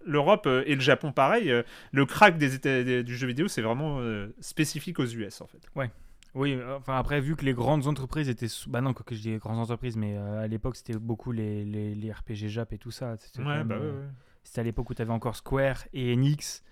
[0.05, 1.53] l'Europe et le Japon, pareil,
[1.93, 4.01] le crack des, du jeu vidéo, c'est vraiment
[4.41, 5.61] spécifique aux US en fait.
[5.75, 5.91] Ouais.
[6.37, 8.49] Oui, euh, enfin après, vu que les grandes entreprises étaient.
[8.69, 11.65] Bah non, quoi que je dis grandes entreprises, mais euh, à l'époque, c'était beaucoup les,
[11.65, 13.17] les, les, RPG Jap et tout ça.
[13.17, 14.07] C'était ouais, bah euh,
[14.55, 16.63] à l'époque où tu avais encore Square et Enix,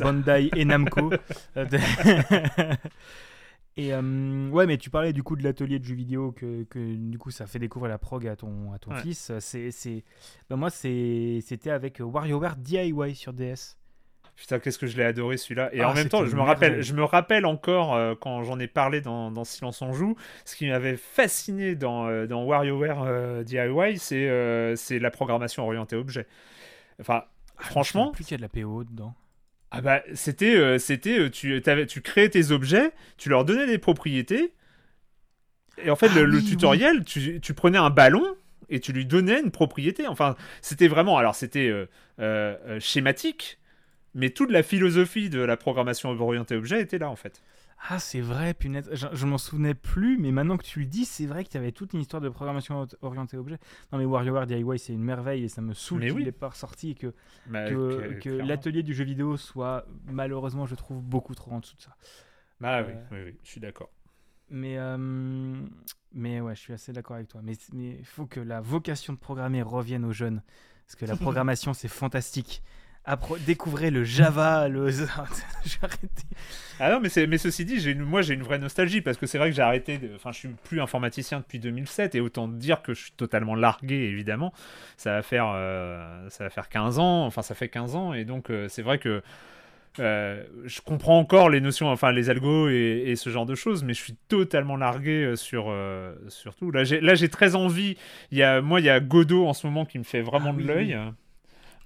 [0.00, 1.10] Bandai et Namco.
[3.76, 7.18] et ouais, mais tu parlais du coup de l'atelier de jeux vidéo que, que, du
[7.18, 9.32] coup ça fait découvrir la prog à ton, à ton fils.
[9.40, 10.04] C'est,
[10.48, 13.76] bah moi, c'était avec WarioWare DIY sur DS.
[14.36, 15.70] Putain, qu'est-ce que je l'ai adoré celui-là.
[15.72, 18.58] Et ah, en même temps, je me, rappelle, je me rappelle encore euh, quand j'en
[18.60, 23.02] ai parlé dans, dans, Silence on Joue, ce qui m'avait fasciné dans, euh, dans WarioWare
[23.02, 26.26] euh, DIY, c'est c'est la programmation orientée objet.
[27.00, 27.24] Enfin,
[27.56, 28.10] ah, franchement.
[28.12, 29.14] Plus qu'il y a de la PO dedans.
[29.70, 30.78] Ah bah, c'était.
[30.78, 34.52] c'était tu, tu créais tes objets, tu leur donnais des propriétés.
[35.82, 38.24] Et en fait, ah le, tutoriel, tu, tu prenais un ballon
[38.68, 40.06] et tu lui donnais une propriété.
[40.06, 41.16] Enfin, c'était vraiment.
[41.16, 41.72] Alors, c'était
[42.80, 43.58] schématique
[44.16, 47.42] mais toute la philosophie de la programmation orientée objet était là en fait.
[47.90, 48.88] Ah, c'est vrai, punaise.
[48.90, 51.58] Je, je m'en souvenais plus, mais maintenant que tu le dis, c'est vrai qu'il y
[51.58, 53.58] avait toute une histoire de programmation orientée objet.
[53.92, 56.92] Non, mais WarioWare DIY, c'est une merveille et ça me saoule qu'il n'ait pas ressorti
[56.92, 57.12] et que,
[57.46, 61.82] bah, que, l'atelier du jeu vidéo soit malheureusement, je trouve, beaucoup trop en dessous de
[61.82, 61.94] ça.
[62.58, 63.90] Bah oui, oui, oui, je suis d'accord.
[64.48, 64.96] Mais, euh,
[66.14, 67.42] mais ouais, je suis assez d'accord avec toi.
[67.44, 70.42] Mais il faut que la vocation de programmer revienne aux jeunes.
[70.86, 72.62] Parce que la programmation, c'est fantastique
[73.46, 74.90] découvrez le Java, le.
[74.90, 76.24] j'ai arrêté.
[76.78, 79.26] Ah non, mais, c'est, mais ceci dit, j'ai moi j'ai une vraie nostalgie parce que
[79.26, 79.98] c'est vrai que j'ai arrêté.
[80.14, 83.94] Enfin, je suis plus informaticien depuis 2007 et autant dire que je suis totalement largué,
[83.94, 84.52] évidemment.
[84.96, 88.24] Ça va faire, euh, ça va faire 15 ans, enfin, ça fait 15 ans et
[88.24, 89.22] donc euh, c'est vrai que.
[89.98, 93.94] Euh, je comprends encore les notions, enfin les algos et, ce genre de choses, mais
[93.94, 95.74] je suis totalement largué sur,
[96.28, 96.70] sur tout.
[96.70, 97.96] Là, j'ai, là, j'ai très envie.
[98.30, 100.52] Il y a, moi, il y a Godot en ce moment qui me fait vraiment
[100.54, 100.98] ah de l'œil.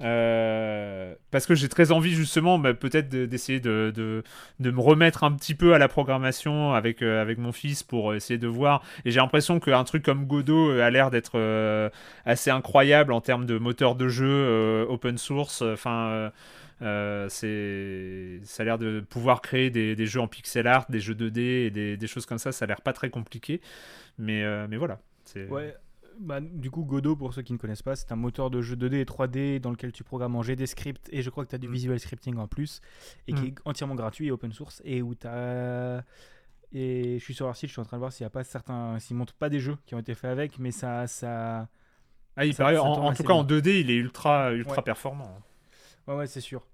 [0.03, 4.23] Euh, parce que j'ai très envie justement bah, peut-être d'essayer de,
[4.59, 8.39] me remettre un petit peu à la programmation avec, euh, avec mon fils pour essayer
[8.39, 8.83] de voir.
[9.05, 11.91] Et j'ai l'impression qu'un truc comme Godot euh, a l'air d'être
[12.25, 15.63] assez incroyable en termes de moteur de jeu open source.
[15.63, 16.33] Enfin,
[16.81, 21.71] ça a l'air de pouvoir créer des, jeux en pixel art, des jeux 2D et
[21.71, 22.53] des, des choses comme ça.
[22.53, 23.61] Ça a l'air pas très compliqué.
[24.19, 24.99] Mais, mais voilà.
[25.51, 25.75] Ouais,
[26.19, 28.77] bah, du coup, Godot, pour ceux qui ne connaissent pas, c'est un moteur de jeu
[28.77, 31.59] 2D et 3D dans lequel tu programmes en GDScript et je crois que tu as
[31.59, 31.73] du mm.
[31.73, 32.81] visual scripting en plus
[33.29, 33.47] et qui mm.
[33.47, 36.05] est entièrement gratuit et open source et où tu as.
[36.73, 38.31] Et je suis sur leur site, je suis en train de voir s'il n'y a
[38.31, 38.99] pas certains.
[38.99, 41.07] S'ils montrent pas des jeux qui ont été faits avec, mais ça.
[41.07, 41.69] ça
[42.37, 45.43] ah, il paraît, en, tout cas, en 2D, il est ultra, ultra performant.
[46.07, 46.65] Ouais, ouais, c'est sûr.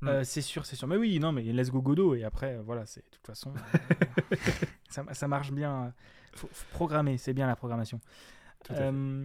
[0.00, 0.08] Mm.
[0.08, 0.86] Euh, c'est sûr, c'est sûr.
[0.86, 2.14] Mais oui, non, mais let's go Godot.
[2.14, 3.52] Et après, voilà, c'est de toute façon,
[4.88, 5.92] ça, ça, marche bien.
[6.34, 8.00] Faut, faut programmer, c'est bien la programmation.
[8.70, 9.24] Euh,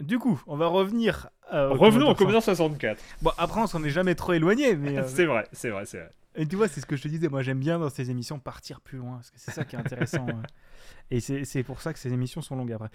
[0.00, 1.30] du coup, on va revenir.
[1.52, 3.00] Euh, Revenons au Commodore 64.
[3.22, 5.02] Bon, après, on s'en est jamais trop éloigné, mais.
[5.08, 6.10] c'est vrai, c'est vrai, c'est vrai.
[6.38, 7.28] Et tu vois, c'est ce que je te disais.
[7.28, 9.78] Moi, j'aime bien dans ces émissions partir plus loin, parce que c'est ça qui est
[9.78, 10.26] intéressant.
[10.28, 10.42] hein.
[11.10, 12.90] Et c'est c'est pour ça que ces émissions sont longues après.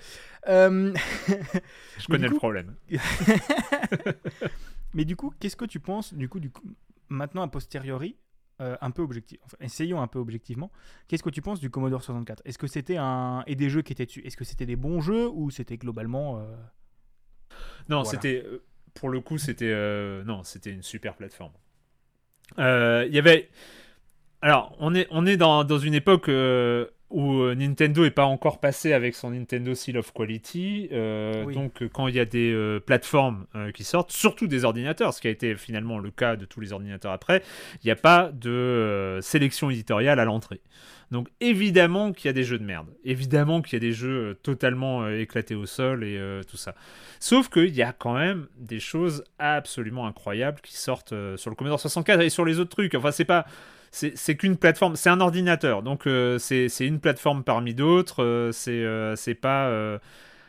[0.50, 0.94] Euh,
[1.98, 2.76] Je connais coup- le problème.
[4.94, 6.64] Mais du coup, qu'est-ce que tu penses, du coup, du coup
[7.10, 8.18] maintenant a posteriori,
[8.62, 10.72] euh, un peu objectif, enfin, essayons un peu objectivement,
[11.08, 13.44] qu'est-ce que tu penses du Commodore 64 Est-ce que c'était un.
[13.48, 16.40] Et des jeux qui étaient dessus, est-ce que c'était des bons jeux ou c'était globalement.
[16.40, 16.56] euh,
[17.90, 18.10] Non, Voilà.
[18.10, 21.54] c'était euh, pour le coup, c'était euh, non, c'était une super plateforme.
[22.58, 23.50] Il y avait,
[24.42, 26.30] alors on est on est dans, dans une époque
[27.12, 30.90] où euh, Nintendo est pas encore passé avec son Nintendo Seal of Quality.
[30.92, 31.54] euh, Oui.
[31.54, 35.14] Donc euh, quand il y a des euh, plateformes euh, qui sortent, surtout des ordinateurs,
[35.14, 37.44] ce qui a été finalement le cas de tous les ordinateurs après,
[37.84, 40.62] il n'y a pas de sélection éditoriale à l'entrée.
[41.12, 44.40] Donc évidemment qu'il y a des jeux de merde, évidemment qu'il y a des jeux
[44.44, 46.18] totalement éclatés au sol et
[46.50, 46.74] tout ça.
[47.20, 51.82] Sauf qu'il y a quand même des choses absolument incroyables qui sortent sur le Commodore
[51.82, 52.96] 64 et sur les autres trucs.
[52.96, 53.46] Enfin, c'est pas.
[53.92, 58.24] C'est qu'une plateforme, c'est un ordinateur, donc euh, c'est une plateforme parmi d'autres.
[58.24, 59.68] euh, c'est euh, pas.
[59.68, 60.00] euh,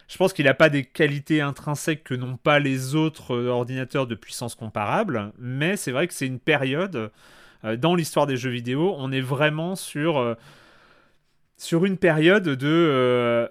[0.08, 4.06] je pense qu'il n'a pas des qualités intrinsèques que n'ont pas les autres euh, ordinateurs
[4.06, 7.10] de puissance comparable, mais c'est vrai que c'est une période
[7.78, 8.94] dans l'histoire des jeux vidéo.
[8.98, 10.36] On est vraiment sur
[11.56, 13.48] sur une période de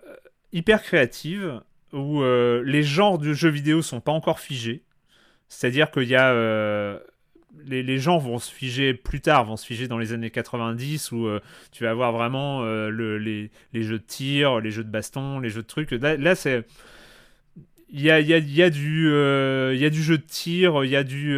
[0.54, 1.62] hyper créative
[1.94, 4.84] où les genres de jeux vidéo sont pas encore figés.
[5.48, 7.00] C'est-à-dire qu'il y a
[7.66, 11.28] les, gens vont se figer plus tard, vont se figer dans les années 90 où
[11.28, 11.40] euh,
[11.72, 15.50] tu vas avoir vraiment euh, le- les, jeux de tir, les jeux de baston, les
[15.50, 15.92] jeux de trucs.
[15.92, 16.66] Là, c'est
[17.94, 18.22] il y a,
[18.70, 21.36] du, euh, y a du jeu de tir, il y a du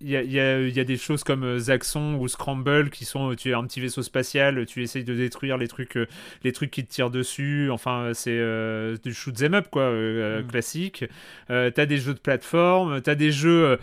[0.00, 2.28] il y, a, il y a- il y a des choses comme euh, Zaxxon ou
[2.28, 5.96] Scramble qui sont tu es un petit vaisseau spatial, tu essayes de détruire les trucs
[5.96, 6.06] euh,
[6.44, 10.42] les trucs qui te tirent dessus, enfin c'est euh, du shoot 'em up quoi, euh,
[10.42, 10.46] Mm.
[10.46, 11.04] classique.
[11.50, 13.76] Euh, t'as des jeux de plateforme, t'as des jeux euh,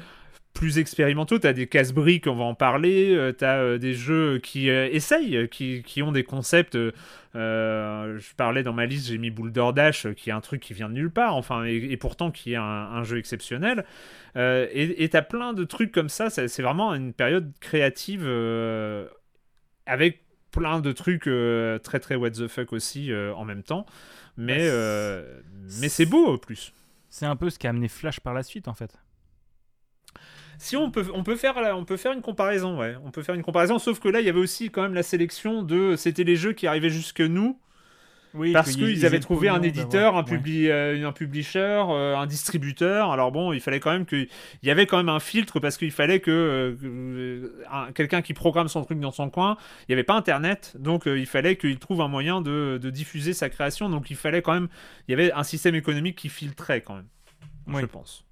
[0.56, 4.70] plus expérimentaux, t'as des casse-briques, on va en parler, euh, t'as euh, des jeux qui
[4.72, 6.76] euh, essayent, qui, qui ont des concepts.
[6.76, 10.74] euh, je parlais dans ma liste, j'ai mis Boulder Dash, qui est un truc qui
[10.74, 13.86] vient de nulle part, enfin, et, et pourtant qui est un, un jeu exceptionnel.
[14.38, 19.08] Euh, et et t'as plein de trucs comme ça, c'est vraiment une période créative euh,
[19.86, 21.30] avec plein de trucs
[21.84, 23.86] très très what the fuck aussi en même temps.
[24.38, 25.22] Mais, Bah,
[25.82, 26.74] mais c'est beau au plus.
[27.10, 28.92] C'est un peu ce qui a amené Flash par la suite, en fait.
[30.58, 32.96] Si on peut, on peut faire, on peut faire une comparaison, ouais.
[33.06, 35.04] On peut faire une comparaison, sauf que là, il y avait aussi quand même la
[35.04, 37.60] sélection de, c'était les jeux qui arrivaient jusque nous
[38.34, 40.38] Oui, parce qu'il qu'ils ils avaient trouvé un éditeur, un, ouais.
[40.38, 43.12] publi- euh, un publisher, euh, un distributeur.
[43.12, 44.30] Alors bon, il fallait quand même que, il
[44.64, 48.34] y avait quand même un filtre parce qu'il fallait que, euh, que, un- quelqu'un qui
[48.34, 51.56] programme son truc dans son coin, il n'y avait pas Internet, donc euh, il fallait
[51.58, 53.90] qu'il trouve un moyen de, de diffuser sa création.
[53.90, 54.68] Donc il fallait quand même,
[55.08, 57.08] il y avait un système économique qui filtrait quand même,
[57.68, 57.82] Oui.
[57.82, 58.26] je pense.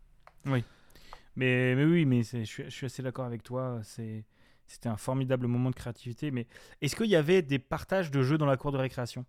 [1.35, 3.79] Mais, mais oui, mais je suis, je suis assez d'accord avec toi.
[3.83, 4.25] C'est,
[4.67, 6.31] c'était un formidable moment de créativité.
[6.31, 6.47] Mais
[6.81, 9.25] est-ce qu'il y avait des partages de jeux dans la cour de récréation?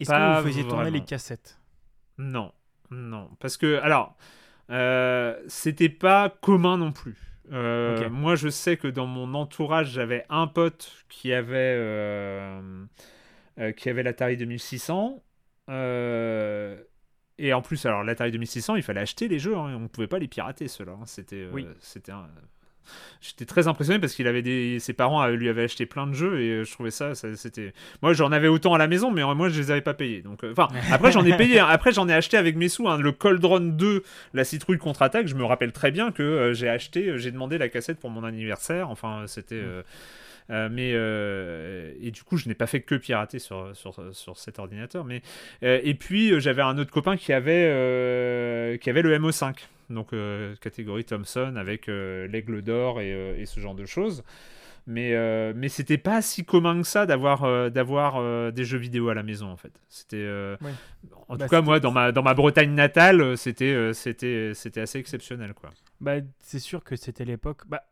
[0.00, 0.98] Est-ce que vous faisiez tourner vraiment.
[0.98, 1.58] les cassettes?
[2.18, 2.52] Non,
[2.90, 4.16] non, parce que alors,
[4.70, 7.34] euh, c'était pas commun non plus.
[7.52, 8.08] Euh.
[8.10, 12.84] Moi, je sais que dans mon entourage, j'avais un pote qui avait euh,
[13.58, 15.22] euh, qui avait l'Atari 2600.
[17.38, 20.06] Et en plus, alors l'Atari 2600, il fallait acheter les jeux, hein, on ne pouvait
[20.06, 20.92] pas les pirater ceux-là.
[20.92, 21.04] hein.
[21.06, 21.66] C'était, euh, Oui.
[21.80, 22.28] c'était un-
[23.22, 26.12] J'étais très impressionné parce qu'il avait des, ses parents euh, lui avaient acheté plein de
[26.12, 27.72] jeux et euh, je trouvais ça, ça- c'était.
[28.02, 30.20] Moi, j'en avais autant à la maison, mais moi, je les avais pas payés.
[30.20, 31.60] Donc, euh, enfin, après, j'en ai payé.
[31.60, 31.66] hein.
[31.70, 32.86] Après, j'en ai acheté avec mes sous.
[32.86, 32.98] hein.
[32.98, 34.02] Le Coldron 2,
[34.34, 35.28] la citrouille contre-attaque.
[35.28, 38.22] Je me rappelle très bien que euh, j'ai acheté, j'ai demandé la cassette pour mon
[38.22, 38.90] anniversaire.
[38.90, 39.54] Enfin, c'était.
[39.54, 39.82] euh,
[40.48, 44.58] mais euh, et du coup, je n'ai pas fait que pirater sur, sur, sur cet
[44.58, 45.04] ordinateur.
[45.04, 45.22] Mais
[45.62, 49.54] euh, et puis euh, j'avais un autre copain qui avait euh, qui avait le MO5,
[49.90, 54.22] donc euh, catégorie Thomson avec euh, l'aigle d'or et, euh, et ce genre de choses.
[54.86, 58.76] Mais euh, mais c'était pas si commun que ça d'avoir euh, d'avoir euh, des jeux
[58.78, 59.72] vidéo à la maison en fait.
[59.88, 60.56] C'était euh,
[61.28, 64.52] en Bah, tout cas moi dans ma dans ma Bretagne natale, euh, c'était euh, c'était
[64.54, 65.74] c'était assez exceptionnel quoi.
[66.00, 67.62] bah, C'est sûr que c'était l'époque.
[67.68, 67.82] Bah,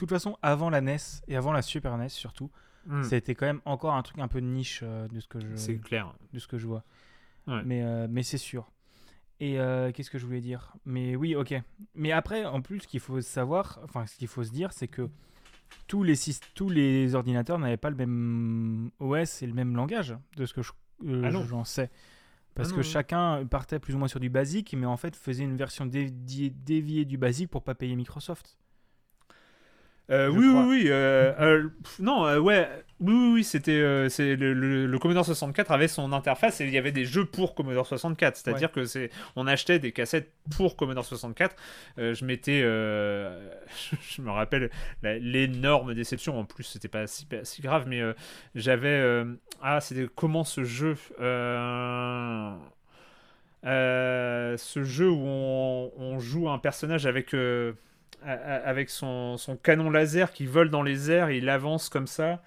[0.00, 0.96] toute façon, avant la NES
[1.28, 2.50] et avant la Super NES surtout,
[2.86, 3.02] Hmm.
[3.02, 5.54] c'était quand même encore un truc un peu de niche euh, de, ce que je,
[5.54, 6.14] C'est clair.
[6.32, 6.82] de ce que je vois.
[7.46, 7.60] Ouais.
[7.66, 8.70] Mais, euh, mais c'est sûr.
[9.38, 10.74] Et euh, qu'est-ce que je voulais dire?
[10.86, 11.54] Mais oui, ok.
[11.94, 14.88] Mais après, en plus, ce qu'il faut savoir, enfin, ce qu'il faut se dire, c'est
[14.88, 15.10] que
[15.88, 16.14] tous les,
[16.54, 20.62] tous les ordinateurs n'avaient pas le même OS et le même langage, de ce que
[20.62, 20.72] je-
[21.22, 21.90] Ah j'en sais.
[22.54, 25.44] Parce Ah que chacun partait plus ou moins sur du basique, mais en fait faisait
[25.44, 28.56] une version déviée du basique pour pas payer Microsoft.
[30.10, 31.68] Euh, oui, oui, oui, euh, euh,
[32.00, 32.68] non, ouais,
[32.98, 36.90] oui, oui, oui c'était, c'est le, Commodore 64 avait son interface et il y avait
[36.90, 41.54] des jeux pour Commodore 64, c'est-à-dire que c'est, on achetait des cassettes pour Commodore 64.
[41.96, 44.70] je m'étais, je me rappelle
[45.02, 46.40] l'énorme déception.
[46.40, 48.02] En plus, c'était pas si, si, grave, mais
[48.56, 49.24] j'avais,
[49.62, 50.96] ah, c'était comment ce jeu.
[53.62, 57.32] ce jeu où on, on, joue un personnage avec
[58.22, 62.42] avec son, son, canon laser qui vole dans les airs et il avance comme ça.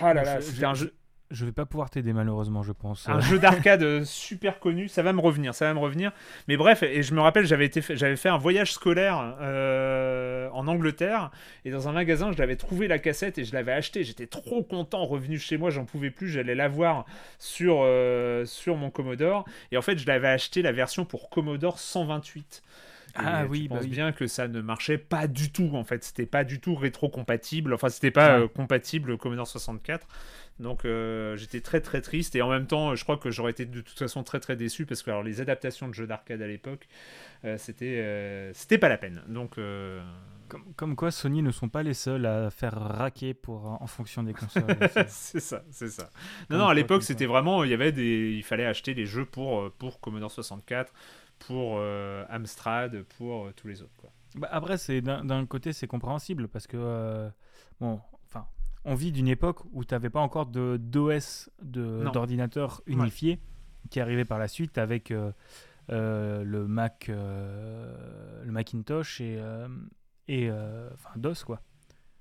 [0.00, 0.92] Ah là là, c'était un jeu.
[1.32, 3.08] Je vais pas pouvoir t'aider malheureusement, je pense.
[3.08, 6.12] Un jeu d'arcade euh, super connu, ça va me revenir, ça va me revenir.
[6.46, 10.68] Mais bref, et je me rappelle, j'avais été, j'avais fait un voyage scolaire euh, en
[10.68, 11.32] Angleterre
[11.64, 14.04] et dans un magasin, je l'avais trouvé la cassette et je l'avais acheté.
[14.04, 17.06] J'étais trop content, revenu chez moi, j'en pouvais plus, j'allais la voir
[17.40, 21.80] sur euh, sur mon Commodore et en fait, je l'avais acheté la version pour Commodore
[21.80, 22.62] 128.
[23.18, 26.04] Ah oui, je bah pense bien que ça ne marchait pas du tout en fait.
[26.04, 27.74] C'était pas du tout rétro-compatible.
[27.74, 30.06] Enfin, c'était pas euh, compatible Commodore 64.
[30.58, 33.66] Donc euh, j'étais très très triste et en même temps, je crois que j'aurais été
[33.66, 36.46] de toute façon très très déçu parce que alors, les adaptations de jeux d'arcade à
[36.46, 36.88] l'époque,
[37.44, 39.22] euh, c'était c'était pas la peine.
[39.28, 39.58] Donc
[40.48, 44.22] comme, comme, quoi Sony ne sont pas les seuls à faire raquer pour en fonction
[44.22, 44.64] des consoles.
[45.08, 46.08] c'est ça, c'est ça.
[46.50, 49.26] Non non, à l'époque, c'était vraiment il y avait des il fallait acheter des jeux
[49.26, 50.92] pour pour Commodore 64
[51.38, 53.96] pour euh, Amstrad, pour euh, tous les autres.
[53.96, 54.10] Quoi.
[54.36, 57.30] Bah après, c'est d'un côté, c'est compréhensible parce que euh,
[57.80, 58.46] bon, enfin,
[58.84, 63.40] on vit d'une époque où tu n'avais pas encore de d'OS d'ordinateur unifié
[63.90, 65.10] qui arrivait par la suite avec
[65.88, 69.40] le Mac, le Macintosh et
[70.28, 71.62] et enfin DOS quoi.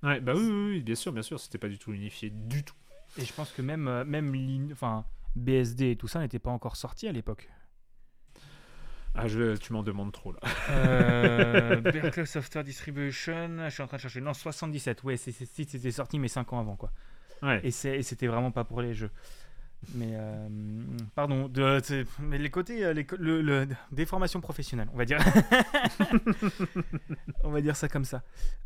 [0.04, 2.76] Ouais, bah oui, oui, bien sûr, bien sûr, c'était pas du tout unifié du tout.
[3.18, 7.08] Et je pense que même même enfin BSD et tout ça n'était pas encore sorti
[7.08, 7.50] à l'époque.
[9.18, 10.40] Ah, je, tu m'en demandes trop là.
[10.70, 14.22] Euh, Berkeley Software Distribution, je suis en train de chercher.
[14.22, 16.92] Non, 77, ouais, c'était sorti mais 5 ans avant quoi.
[17.42, 17.62] Ouais.
[17.64, 19.12] Et c'était vraiment pas pour les jeux.
[19.94, 20.48] Mais euh,
[21.14, 21.82] pardon, de,
[22.20, 25.20] mais les côtés, euh, les, le, le, des formations professionnelles, on va dire.
[27.44, 28.24] on va dire ça comme ça.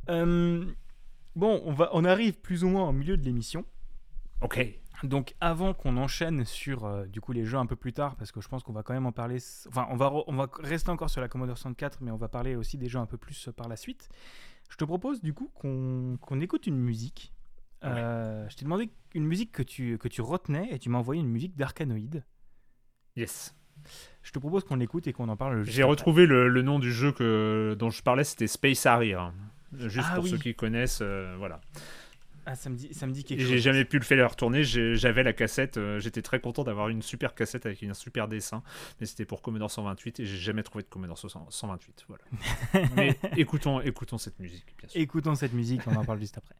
[0.09, 0.65] Euh,
[1.35, 3.65] bon, on, va, on arrive plus ou moins au milieu de l'émission.
[4.41, 4.65] Ok.
[5.03, 8.31] Donc avant qu'on enchaîne sur euh, du coup les jeux un peu plus tard, parce
[8.31, 10.89] que je pense qu'on va quand même en parler, enfin on va, on va rester
[10.89, 13.47] encore sur la Commodore 64, mais on va parler aussi des jeux un peu plus
[13.47, 14.09] euh, par la suite.
[14.69, 17.33] Je te propose du coup qu'on écoute une musique.
[17.85, 21.21] Euh, je t'ai demandé une musique que tu, que tu retenais et tu m'as envoyé
[21.21, 22.23] une musique d'Arcanoid.
[23.15, 23.55] Yes.
[24.21, 25.63] Je te propose qu'on l'écoute et qu'on en parle.
[25.63, 29.17] J'ai retrouvé le, nom du jeu que, dont je parlais, c'était Space Harrier.
[29.73, 31.61] Juste ah pour ceux qui connaissent, voilà.
[32.51, 33.49] Ah, ça me dit, ça me dit quelque chose.
[33.49, 34.63] J'ai jamais pu le faire retourner.
[34.63, 35.77] J'avais la cassette.
[35.77, 38.63] Euh, j'étais très content d'avoir une super cassette avec un super dessin.
[38.99, 42.07] Mais c'était pour Commodore 128 et j'ai jamais trouvé de Commodore 128.
[42.07, 42.23] Voilà.
[42.95, 44.99] mais écoutons, écoutons cette musique, bien sûr.
[44.99, 45.81] Écoutons cette musique.
[45.85, 46.55] On en parle juste après.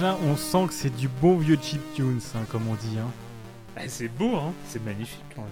[0.00, 2.98] Déjà, on sent que c'est du bon vieux chip tunes, hein, comme on dit.
[2.98, 3.10] Hein.
[3.82, 5.50] Eh, c'est beau, hein c'est magnifique quand même.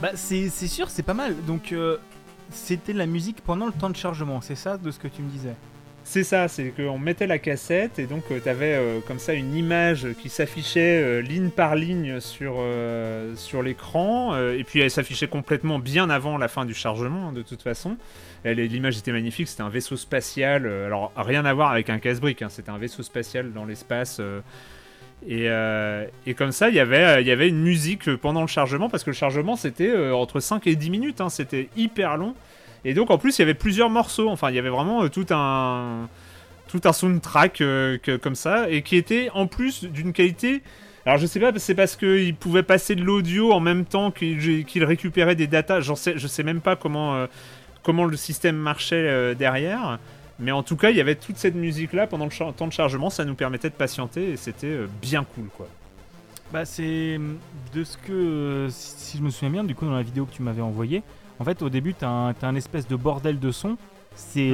[0.00, 1.36] Bah, c'est sûr, c'est pas mal.
[1.44, 1.98] Donc, euh,
[2.50, 5.28] c'était la musique pendant le temps de chargement, c'est ça de ce que tu me
[5.28, 5.54] disais?
[6.04, 9.34] C'est ça, c'est qu'on mettait la cassette et donc euh, tu avais euh, comme ça
[9.34, 12.62] une image qui s'affichait ligne par ligne sur,
[13.36, 17.42] sur l'écran et puis elle s'affichait complètement bien avant la fin du chargement hein, de
[17.42, 17.96] toute façon.
[18.44, 22.42] L'image était magnifique, c'était un vaisseau spatial, euh, alors rien à voir avec un casse-brique,
[22.42, 24.18] hein, c'était un vaisseau spatial dans l'espace.
[24.20, 24.40] Euh,
[25.30, 28.88] euh, et, comme ça, il y avait, il y avait une musique pendant le chargement,
[28.88, 32.34] parce que le chargement c'était entre 5 et 10 minutes, hein, c'était hyper long.
[32.84, 35.26] Et donc en plus, il y avait plusieurs morceaux, enfin il y avait vraiment tout
[35.30, 36.08] un,
[36.68, 37.62] tout un soundtrack
[38.20, 40.62] comme ça, et qui était en plus d'une qualité...
[41.04, 44.84] Alors je sais pas, c'est parce qu'il pouvait passer de l'audio en même temps qu'il
[44.84, 45.80] récupérait des datas.
[45.80, 47.26] J'en sais, je sais même pas comment
[47.82, 49.98] comment le système marchait euh, derrière.
[50.38, 53.10] Mais en tout cas, il y avait toute cette musique-là pendant le temps de chargement,
[53.10, 55.68] ça nous permettait de patienter et c'était euh, bien cool, quoi.
[56.52, 57.18] Bah, c'est
[57.74, 60.34] de ce que, euh, si je me souviens bien, du coup, dans la vidéo que
[60.34, 61.02] tu m'avais envoyée,
[61.38, 63.76] en fait, au début, t'as un, as un espèce de bordel de son.
[64.14, 64.50] C'est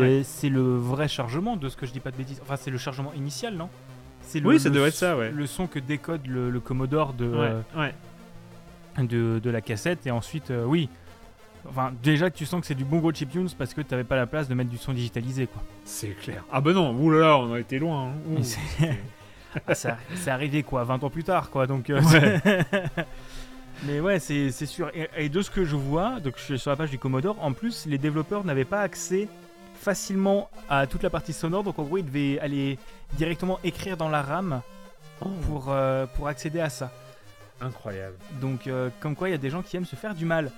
[0.49, 2.41] le vrai chargement, de ce que je dis pas de bêtises.
[2.43, 3.68] Enfin, c'est le chargement initial, non?
[4.45, 5.31] Oui, ça devrait être ça, ouais.
[5.31, 7.33] Le son que décode le, Commodore de,
[8.99, 10.07] de, de, la cassette.
[10.07, 10.89] Et ensuite, oui,
[11.68, 14.16] Enfin, déjà que tu sens que c'est du bon gros chiptunes parce que t'avais pas
[14.16, 15.62] la place de mettre du son digitalisé, quoi.
[15.85, 16.45] C'est clair.
[16.53, 18.09] Ah bah non, oulala, on a été loin.
[18.09, 18.12] hein.
[18.31, 18.85] Ouh.
[19.66, 21.89] Ah, c'est arrivé quoi, 20 ans plus tard quoi, donc.
[21.89, 22.41] euh, Ouais.
[23.85, 24.91] Mais ouais, c'est sûr.
[24.95, 27.37] Et, et de ce que je vois, donc je suis sur la page du Commodore,
[27.43, 29.29] en plus, les développeurs n'avaient pas accès
[29.79, 32.79] facilement à toute la partie sonore, donc en gros, ils devaient aller
[33.14, 34.62] directement écrire dans la RAM
[35.18, 36.93] pour, euh, pour accéder à ça.
[37.61, 38.16] Incroyable.
[38.41, 40.51] Donc, euh, comme quoi, il y a des gens qui aiment se faire du mal.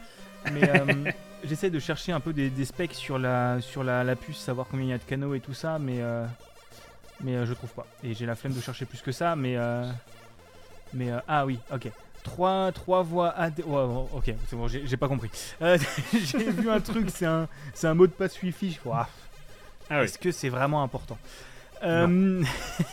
[0.52, 1.10] Mais euh,
[1.44, 4.66] j'essaie de chercher un peu des, des specs sur la, sur la, la puce, savoir
[4.70, 6.00] combien il y a de canaux et tout ça, mais,
[7.20, 7.86] mais je trouve pas.
[8.02, 9.56] Et j'ai la flemme de chercher plus que ça, mais.
[10.92, 11.90] mais ah oui, ok.
[12.22, 13.60] 3, trois voix AD.
[13.60, 15.30] ouais, ouais, ok, c'est bon, j'ai pas compris.
[15.62, 15.78] Euh,
[16.12, 17.48] j'ai vu un truc, c'est un,
[17.82, 18.72] un mot de passe Wi-Fi.
[18.72, 19.08] Je crois.
[19.88, 20.04] Ah oui.
[20.04, 21.18] Est-ce que c'est vraiment important?
[21.82, 22.42] Euh,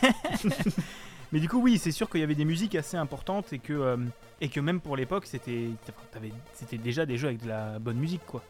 [1.32, 3.72] Mais du coup, oui, c'est sûr qu'il y avait des musiques assez importantes et que,
[3.74, 3.96] euh,
[4.40, 5.68] et que même pour l'époque, c'était
[6.54, 8.42] c'était déjà des jeux avec de la bonne musique, quoi.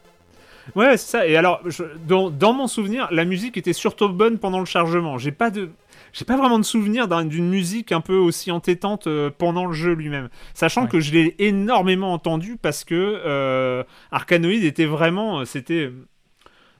[0.75, 1.27] Ouais, c'est ça.
[1.27, 5.17] Et alors, je- dans, dans mon souvenir, la musique était surtout bonne pendant le chargement.
[5.17, 5.71] J'ai pas de,
[6.13, 9.73] j'ai pas vraiment de souvenir d'un- d'une musique un peu aussi entêtante euh, pendant le
[9.73, 10.29] jeu lui-même.
[10.53, 10.89] Sachant Ouais.
[10.89, 15.91] que je l'ai énormément entendu parce que euh, Arkanoid était vraiment, euh, c'était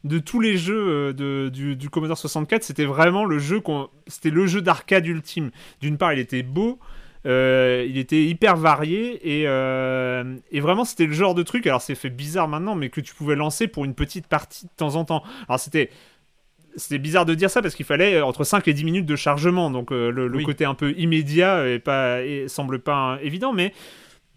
[0.05, 3.61] de tous les jeux euh, de, du, du Commodore 64, c'était vraiment le jeu
[4.07, 5.51] c'était le jeu d'arcade ultime.
[5.81, 6.79] D'une part, il était beau.
[7.25, 11.81] euh, il était hyper varié et, euh, et vraiment c'était le genre de truc, alors
[11.81, 14.95] c'est fait bizarre maintenant, mais que tu pouvais lancer pour une petite partie de temps
[14.95, 15.21] en temps.
[15.49, 15.89] Alors c'était
[16.75, 19.15] c'était bizarre de dire ça parce qu'il fallait euh, entre 5 et 10 minutes de
[19.15, 20.43] chargement, donc euh, le, le Oui.
[20.43, 23.73] côté un peu immédiat est pas, et semble pas euh, évident, mais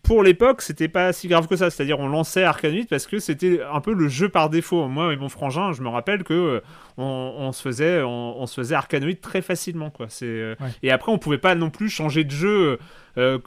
[0.03, 1.71] pour l'époque, c'était pas si grave que ça.
[1.71, 4.89] C'est-à-dire, on lançait Arkanoid parce que c'était un peu le jeu par défaut.
[4.89, 6.61] Moi et mon frangin, je me rappelle que euh,
[6.99, 7.05] on,
[7.39, 8.77] on se faisait, on, on se faisait
[9.21, 10.07] très facilement, quoi.
[10.09, 10.71] C'est euh, Ouais.
[10.83, 12.79] et après, on pouvait pas non plus changer de jeu.
[13.17, 13.39] euh,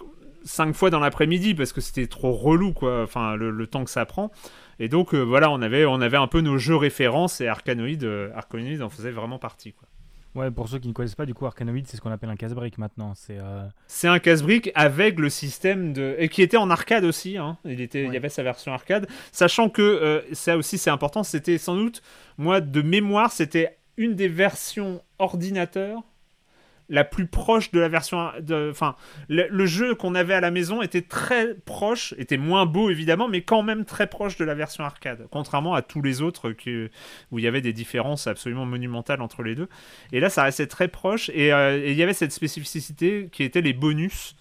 [0.48, 3.90] cinq fois dans l'après-midi parce que c'était trop relou quoi enfin le, le temps que
[3.90, 4.32] ça prend
[4.80, 8.04] et donc euh, voilà on avait on avait un peu nos jeux références et Arkanoid
[8.04, 8.32] euh,
[8.82, 9.88] en faisait vraiment partie quoi
[10.36, 12.36] Ouais, pour ceux qui ne connaissent pas, du coup, Arkanoid, c'est ce qu'on appelle un
[12.36, 13.14] casse-brique maintenant.
[13.16, 13.38] C'est.
[13.40, 17.58] euh, c'est un casse-brique avec le système de et qui était en arcade aussi hein.
[17.64, 21.24] il était il y avait sa version arcade sachant que euh, ça aussi c'est important
[21.24, 22.02] c'était sans doute
[22.38, 26.02] moi de mémoire c'était une des versions ordinateur
[26.90, 28.32] la plus proche de la version
[28.70, 28.96] enfin
[29.28, 33.42] le, jeu qu'on avait à la maison était très proche était moins beau évidemment mais
[33.42, 36.54] quand même très proche de la version arcade contrairement à tous les autres
[37.32, 39.70] où il y avait des différences absolument monumentales entre les deux.
[40.12, 43.44] Et là ça restait très proche et euh, et il y avait cette spécificité qui
[43.44, 44.36] était les bonus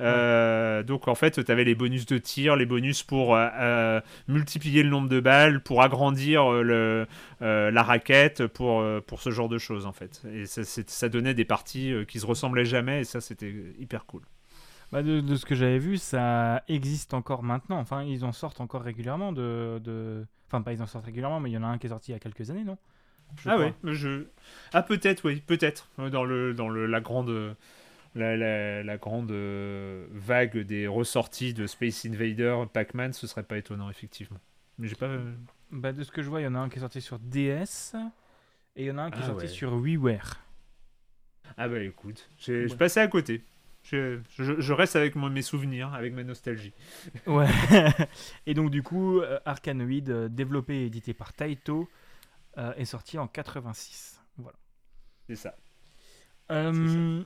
[0.00, 4.00] euh, donc en fait, tu avais les bonus de tir, les bonus pour euh, euh,
[4.28, 7.06] multiplier le nombre de balles, pour agrandir le,
[7.42, 10.22] euh, la raquette, pour, pour ce genre de choses en fait.
[10.32, 14.22] Et ça, donnait des parties qui se ressemblaient jamais et ça c'était hyper cool.
[14.92, 17.78] Bah, de, de ce que j'avais vu, ça existe encore maintenant.
[17.78, 19.80] Enfin, ils en sortent encore régulièrement de.
[19.82, 21.90] de- Enfin, pas ils en sortent régulièrement, mais il y en a un qui est
[21.90, 22.78] sorti il y a quelques années, non?
[23.36, 23.74] Je ah crois.
[23.84, 24.26] ouais, je...
[24.72, 27.56] ah peut-être oui, peut-être dans le dans le la grande
[28.14, 33.58] la, la, la grande euh, vague des ressorties de Space Invader, Pac-Man, ce serait pas
[33.58, 34.38] étonnant effectivement.
[34.78, 35.08] Mais j'ai pas.
[35.70, 37.18] Bah, de ce que je vois, il y en a un qui est sorti sur
[37.18, 37.94] DS
[38.76, 39.50] et il y en a un qui est Ah sorti ouais.
[39.50, 40.40] sur WiiWare.
[41.56, 42.78] Ah bah écoute, j'ai je Ouais.
[42.78, 43.42] passais à côté.
[43.82, 46.72] Je, je- je reste avec mes souvenirs, avec ma nostalgie.
[47.26, 47.46] Ouais.
[48.46, 51.88] et donc, du coup, euh, Arkanoid, euh, développé et édité par Taito,
[52.56, 54.22] euh, est sorti en 86.
[54.38, 54.56] Voilà.
[55.28, 55.54] C'est ça.
[56.50, 57.22] Euh,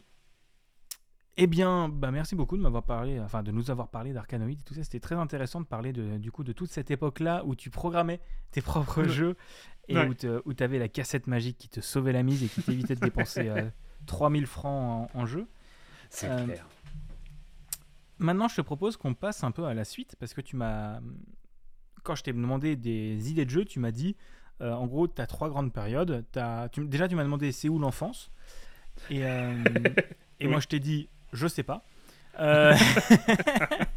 [1.41, 4.57] eh bien, bah merci beaucoup de m'avoir parlé, enfin de nous avoir parlé d'Arcanoid et
[4.65, 4.83] tout ça.
[4.83, 8.21] C'était très intéressant de parler de, du coup de toute cette époque-là où tu programmais
[8.51, 9.37] tes propres jeux
[9.89, 10.11] et Ouais.
[10.45, 13.01] où tu avais la cassette magique qui te sauvait la mise et qui t'évitait de
[13.01, 13.69] dépenser euh,
[14.07, 15.47] 3000 francs en, en jeu.
[16.11, 16.67] C'est Euh, clair.
[18.19, 21.01] Maintenant, je te propose qu'on passe un peu à la suite parce que tu m'as.
[22.03, 24.17] Quand je t'ai demandé des idées de jeux, tu m'as dit
[24.61, 26.25] euh, en gros, tu as trois grandes périodes.
[26.33, 28.33] T'as- tu- déjà, tu m'as demandé c'est où l'enfance?
[29.09, 29.55] Et, euh,
[30.41, 30.51] et Oui.
[30.51, 31.85] moi, je t'ai dit je sais pas.
[32.41, 32.75] Euh,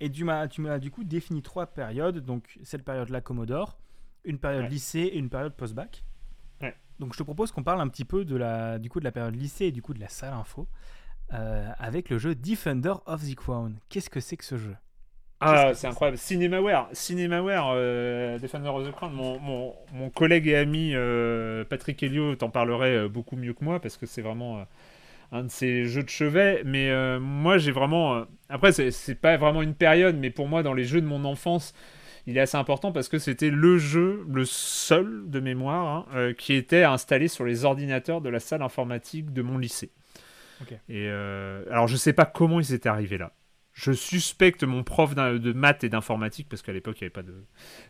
[0.00, 2.18] et tu m'as, tu m'as du coup défini trois périodes.
[2.24, 3.78] Donc, cette période-là, Commodore,
[4.24, 4.68] une période Ouais.
[4.70, 6.04] lycée et une période post-bac.
[6.60, 6.74] Ouais.
[6.98, 9.12] Donc, je te propose qu'on parle un petit peu de la, du coup, de la
[9.12, 10.68] période lycée et du coup de la salle info
[11.32, 13.78] euh, avec le jeu Defender of the Crown.
[13.88, 14.76] Qu'est-ce que c'est que ce jeu?
[15.40, 16.16] Ah, c'est incroyable.
[16.16, 22.02] Cinemaware, Cinemaware, euh, Defender of the Crown, mon, mon, mon collègue et ami euh, Patrick
[22.02, 24.64] Helio t'en parlerait beaucoup mieux que moi parce que c'est vraiment
[25.32, 26.62] un de ses jeux de chevet.
[26.64, 28.16] Mais euh, moi, j'ai vraiment.
[28.16, 31.24] euh, Après, c'est- pas vraiment une période, mais pour moi, dans les jeux de mon
[31.24, 31.74] enfance,
[32.26, 36.32] il est assez important parce que c'était le jeu, le seul de mémoire, hein, euh,
[36.32, 39.90] qui était installé sur les ordinateurs de la salle informatique de mon lycée.
[40.88, 41.08] Et
[41.70, 43.32] alors, je sais pas comment ils étaient arrivés là.
[43.76, 47.34] Je suspecte mon prof de maths et d'informatique, parce qu'à l'époque, il avait pas de.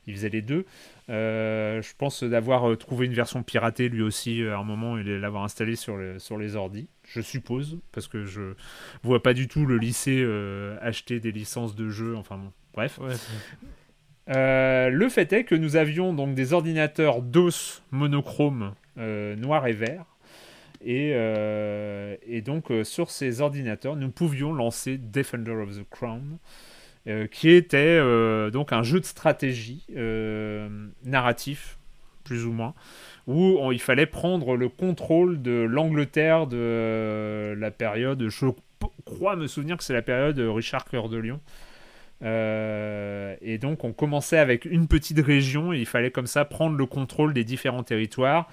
[0.09, 0.67] Il faisait les deux.
[1.11, 5.05] Euh, je pense d'avoir euh, trouvé une version piratée lui aussi à un moment et
[5.05, 6.89] l'avoir installée sur, les, sur les ordis.
[7.05, 8.55] Je suppose, parce que je
[9.05, 12.17] vois pas du tout le lycée euh, acheter des licences de jeux.
[12.17, 12.99] Enfin bon, bref.
[14.27, 20.16] le fait est que nous avions donc des ordinateurs DOS monochrome noir et vert
[20.89, 26.39] euh, et, donc, euh, sur ces ordinateurs, nous pouvions lancer Defender of the Crown,
[27.09, 28.01] euh, qui était
[28.51, 29.85] donc un jeu de stratégie
[31.05, 31.79] narratif,
[32.25, 32.75] plus ou moins,
[33.27, 38.47] où il fallait prendre le contrôle de l'Angleterre de la période, je
[39.05, 41.41] crois me souvenir que c'est la période de Richard Cœur de Lion.
[42.23, 46.87] et donc on commençait avec une petite région et il fallait comme ça prendre le
[46.87, 48.49] contrôle des différents territoires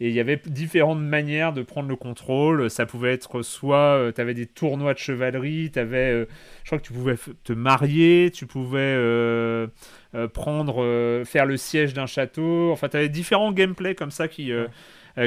[0.00, 2.70] et il y avait différentes manières de prendre le contrôle.
[2.70, 6.26] Ça pouvait être soit euh, tu avais des tournois de chevalerie, avais, euh,
[6.62, 9.66] je crois que tu pouvais te marier, tu pouvais euh,
[10.32, 12.70] prendre, faire le siège d'un château.
[12.70, 14.52] Enfin, tu avais différents gameplays comme ça qui,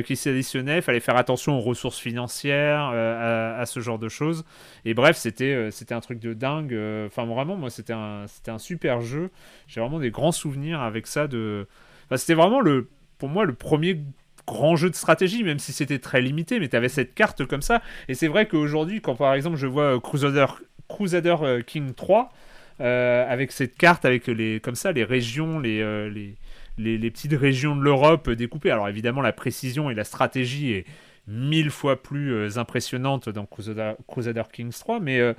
[0.05, 0.77] qui s'additionnaient.
[0.77, 4.45] Il fallait faire attention aux ressources financières, à, ce genre de choses.
[4.85, 6.77] Et bref, c'était c'était un truc de dingue.
[7.05, 9.29] Enfin, vraiment, moi, c'était un, un super jeu.
[9.67, 11.27] J'ai vraiment des grands souvenirs avec ça.
[11.27, 11.67] De...
[12.05, 13.99] Enfin, c'était vraiment le, pour moi le premier
[14.47, 17.61] grand jeu de stratégie, même si c'était très limité, mais tu avais cette carte comme
[17.61, 17.81] ça.
[18.07, 20.45] Et c'est vrai qu'aujourd'hui, quand par exemple je vois Crusader,
[20.87, 22.31] Crusader euh, King 3,
[22.79, 27.33] euh, avec cette carte, avec les, comme ça, les régions, les, euh, les, les, petites
[27.33, 28.71] régions de l'Europe découpées.
[28.71, 30.85] Alors évidemment, la précision et la stratégie est
[31.27, 35.35] mille fois plus impressionnante dans Crusader, Crusader Kings 3, mais,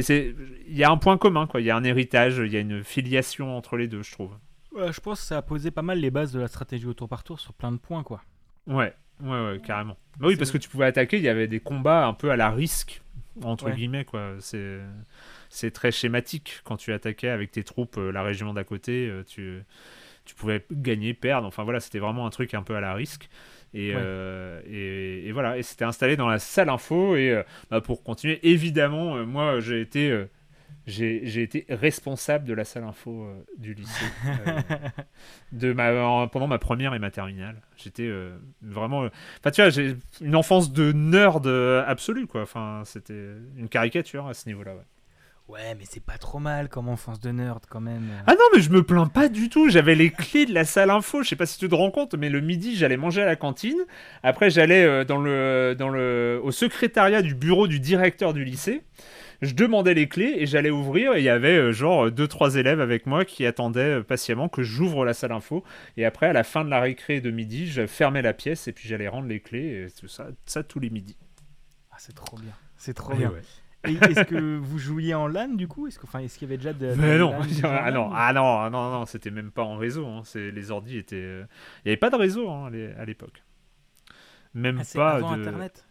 [0.00, 0.34] c'est
[0.68, 1.48] il y a un point commun.
[1.56, 4.30] Il y a un héritage, il y a une filiation entre les deux, je trouve.
[4.76, 7.08] je pense que ça a posé pas mal les bases de la stratégie au tour
[7.08, 8.22] par tour sur plein de points, quoi.
[8.66, 9.96] Ouais, ouais, ouais, carrément.
[10.18, 12.36] Bah oui, parce que tu pouvais attaquer, il y avait des combats un peu à
[12.36, 13.02] la risque,
[13.42, 14.34] entre guillemets, quoi.
[14.40, 14.78] C'est,
[15.48, 16.60] c'est très schématique.
[16.64, 19.62] Quand tu attaquais avec tes troupes euh, la région d'à côté, euh, tu,
[20.24, 21.46] tu pouvais gagner, perdre.
[21.46, 23.28] Enfin voilà, c'était vraiment un truc un peu à la risque.
[23.74, 27.16] Et, euh, et, voilà, et c'était installé dans la salle info.
[27.16, 30.26] Et bah, pour continuer, évidemment, moi j'ai été
[30.86, 34.04] j'ai été responsable de la salle info euh, du lycée
[34.46, 34.60] euh,
[35.52, 37.62] de ma, pendant ma première et ma terminale.
[37.76, 39.08] J'étais euh, vraiment.
[39.40, 41.46] Enfin, tu vois, j'ai une enfance de nerd
[41.86, 42.42] absolu, quoi.
[42.42, 44.82] Enfin, c'était une caricature à ce niveau-là, ouais.
[45.46, 48.08] Ouais, mais c'est pas trop mal comme enfance de nerd quand même.
[48.26, 49.68] Ah non, mais je me plains pas du tout.
[49.68, 51.22] J'avais les clés de la salle info.
[51.22, 53.36] Je sais pas si tu te rends compte, mais le midi, j'allais manger à la
[53.36, 53.76] cantine.
[54.22, 58.84] Après, j'allais dans le, dans le, au secrétariat du bureau du directeur du lycée
[59.42, 62.56] je demandais les clés et j'allais ouvrir et il y avait euh, genre deux trois
[62.56, 65.64] élèves avec moi qui attendaient euh, patiemment que j'ouvre la salle info
[65.96, 68.72] et après à la fin de la récré de midi je fermais la pièce et
[68.72, 71.16] puis j'allais rendre les clés et tout ça ça tous les midis
[71.90, 73.32] ah c'est trop bien c'est trop bien
[73.84, 75.86] est-ce que vous jouiez en LAN du coup?
[75.86, 77.34] Est-ce qu'il est y avait déjà de, Mais non.
[77.64, 80.06] ah non, ah non, non, non, c'était même pas en réseau.
[80.06, 80.22] Hein.
[80.34, 81.44] Les ordi étaient, euh,
[81.84, 83.42] il n'y avait pas de réseau hein, à l'époque.
[84.54, 85.42] Même ah, pas avant de.
[85.42, 85.86] Internet?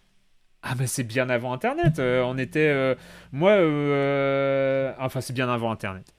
[0.66, 2.00] Ah ben c'est bien avant Internet.
[2.00, 2.96] Euh, on était, euh,
[3.34, 6.16] moi, euh, enfin c'est bien avant Internet.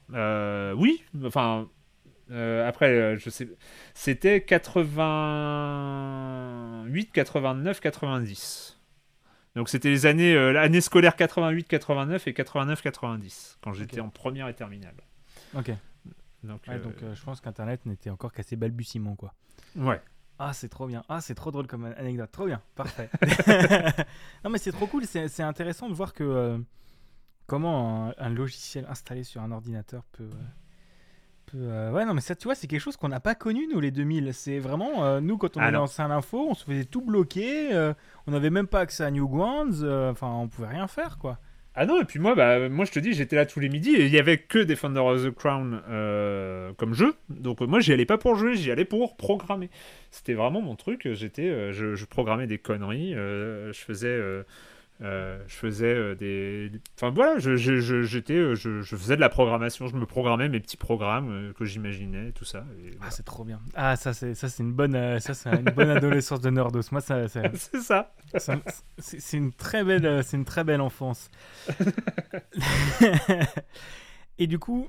[0.76, 1.66] oui, enfin
[2.28, 3.48] après je sais,
[3.94, 8.78] c'était 88, 89, 90.
[9.56, 14.48] Donc c'était les années, l'année scolaire 88, 89 et 89, 90 quand j'étais en première
[14.48, 14.92] et terminale.
[15.56, 15.70] Ok.
[16.42, 19.32] Donc, donc je pense qu'Internet n'était encore qu'assez balbutiement quoi.
[19.76, 20.02] Ouais.
[20.38, 21.04] Ah, c'est trop bien.
[21.08, 22.30] Ah, c'est trop drôle comme anecdote.
[22.32, 22.60] Trop bien.
[22.74, 23.08] Parfait.
[24.44, 25.04] non, mais c'est trop cool.
[25.06, 26.58] C'est intéressant de voir que euh,
[27.46, 30.24] comment un, logiciel installé sur un ordinateur peut.
[30.24, 30.44] Euh,
[31.46, 33.68] peut euh, ouais, non, mais ça, tu vois, c'est quelque chose qu'on n'a pas connu,
[33.72, 34.34] nous, les 2000.
[34.34, 35.20] C'est vraiment.
[35.20, 37.92] nous, quand on ah, lancé un info, on se faisait tout bloquer.
[38.26, 39.84] on n'avait même pas accès à Newgrounds.
[40.10, 41.38] Enfin, on pouvait rien faire, quoi.
[41.76, 43.96] Ah non, et puis moi, bah, moi je te dis, j'étais là tous les midis
[43.96, 47.14] et il y avait que Defender of the Crown euh, comme jeu.
[47.30, 49.70] Donc moi, j'y allais pas pour jouer, j'y allais pour programmer.
[50.12, 51.08] C'était vraiment mon truc.
[51.14, 54.20] J'étais, euh, je, programmais des conneries, euh, je faisais
[55.02, 59.28] euh, je faisais euh, des, enfin voilà, je, j'étais, euh, je, je, faisais de la
[59.28, 62.64] programmation, je me programmais mes petits programmes que j'imaginais, tout ça.
[63.00, 63.60] Ah c'est trop bien.
[63.74, 66.82] Ah ça c'est ça c'est une bonne, ça c'est une bonne adolescence de nerdos.
[66.92, 68.14] Moi ça, c'est ça.
[68.98, 71.28] c'est une très belle, c'est une très belle enfance.
[74.38, 74.88] Et du coup,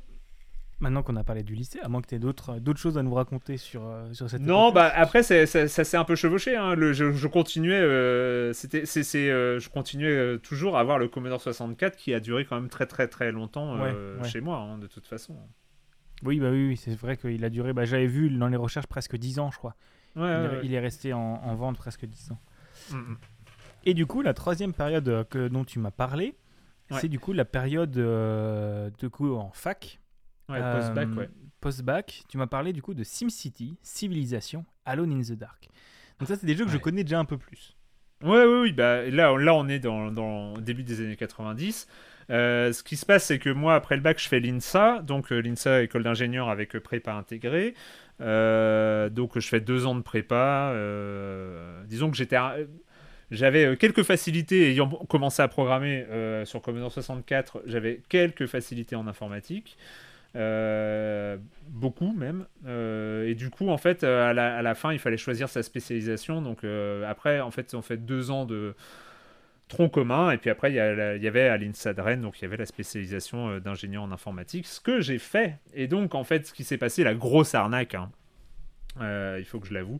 [0.80, 3.03] Maintenant qu'on a parlé du lycée, à moins que tu aies d'autres, d'autres choses à
[3.03, 6.57] nous raconter sur, euh, sur cette Non, bah après, ça, s'est un peu chevauché.
[6.57, 6.76] Hein.
[6.76, 11.95] Le, je, continuais, euh, c'était, c'est, euh, je continuais toujours à avoir le Commodore 64
[11.95, 13.78] qui a duré quand même très très très longtemps
[14.23, 15.38] chez moi, hein, de toute façon.
[16.23, 19.15] Oui, bah oui, c'est vrai qu'il a duré, bah, j'avais vu dans les recherches presque
[19.15, 19.76] 10 ans, je crois.
[20.17, 22.39] il, est, resté en, vente presque 10 ans.
[22.91, 23.17] Mm, mm.
[23.86, 26.36] Et du coup, la troisième période que, dont tu m'as parlé,
[26.99, 30.01] c'est du coup la période de coup en fac.
[30.49, 31.29] Ouais, post-bac, ouais.
[31.59, 35.69] Post-bac, tu m'as parlé du coup de SimCity, Civilisation, Alone in the Dark.
[36.19, 37.75] Donc ça, c'est des jeux que je connais déjà un peu plus.
[38.23, 38.71] Ouais, oui, oui.
[38.71, 41.87] Bah, là, là, on est dans, dans le début des années 90.
[42.31, 45.31] Euh, ce qui se passe, c'est que moi, après le bac, je fais l'INSA, donc
[45.31, 47.75] euh, l'INSA, école d'ingénieur avec prépa intégrée.
[48.21, 50.73] Euh, donc je fais deux ans de prépa.
[51.85, 52.37] disons que j'étais,
[53.31, 56.05] j'avais quelques facilités ayant commencé à programmer
[56.45, 57.63] sur Commodore 64.
[57.65, 59.77] J'avais quelques facilités en informatique.
[61.69, 62.45] Beaucoup même.
[62.67, 66.41] et du coup, en fait, à la, à la, fin, il fallait choisir sa spécialisation.
[66.41, 66.65] Donc
[67.07, 68.75] après, en fait, on fait deux ans de,
[69.67, 70.31] tronc commun.
[70.31, 73.59] Et puis après, il y, avait à l'INSA donc il y avait la spécialisation euh,
[73.59, 75.59] d'ingénieur en informatique, ce que j'ai fait.
[75.73, 78.11] Et donc, en fait, ce qui s'est passé, la grosse arnaque, hein,
[79.01, 79.99] euh, il faut que je l'avoue,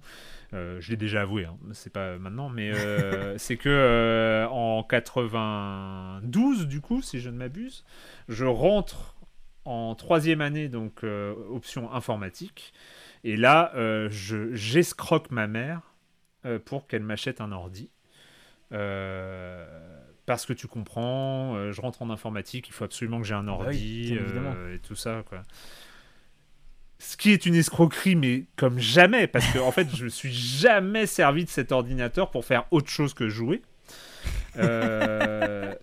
[0.54, 2.72] euh, je l'ai déjà avoué, hein, c'est pas maintenant, mais
[3.38, 7.84] c'est que en 92, du coup, si je ne m'abuse,
[8.30, 9.15] je rentre
[9.66, 12.74] en troisième année, donc option informatique.
[13.24, 13.74] Et là,
[14.10, 15.82] j'escroque ma mère
[16.66, 17.90] pour qu'elle m'achète un ordi.
[18.72, 19.66] Euh,
[20.26, 23.44] parce que tu comprends, euh, je rentre en informatique, il faut absolument que j'ai un
[23.44, 25.24] bah ordi euh, et tout ça.
[25.30, 25.44] Quoi.
[26.98, 30.34] Ce qui est une escroquerie, mais comme jamais, parce que en fait, je me suis
[30.34, 33.62] jamais servi de cet ordinateur pour faire autre chose que jouer.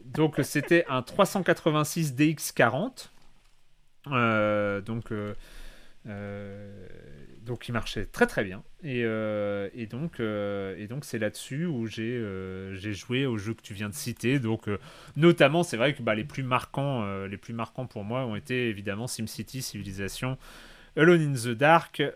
[0.04, 3.10] donc c'était un 386 DX40.
[4.06, 5.12] Donc
[7.44, 8.62] donc il marchait très très bien.
[8.82, 13.88] Et, euh, donc euh, c'est là-dessus où j'ai euh, joué aux jeux que tu viens
[13.88, 14.38] de citer.
[14.38, 14.68] Donc
[15.16, 18.68] notamment c'est vrai que bah, les plus marquants les plus marquants pour moi ont été
[18.68, 20.38] évidemment SimCity, Civilization,
[20.96, 22.10] Alone in the Dark et,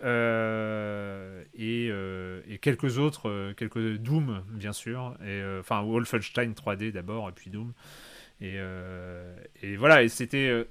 [1.58, 7.72] et, quelques autres quelques Doom bien sûr et enfin Wolfenstein 3D d'abord et puis Doom
[8.40, 8.58] et,
[9.62, 10.66] et voilà et c'était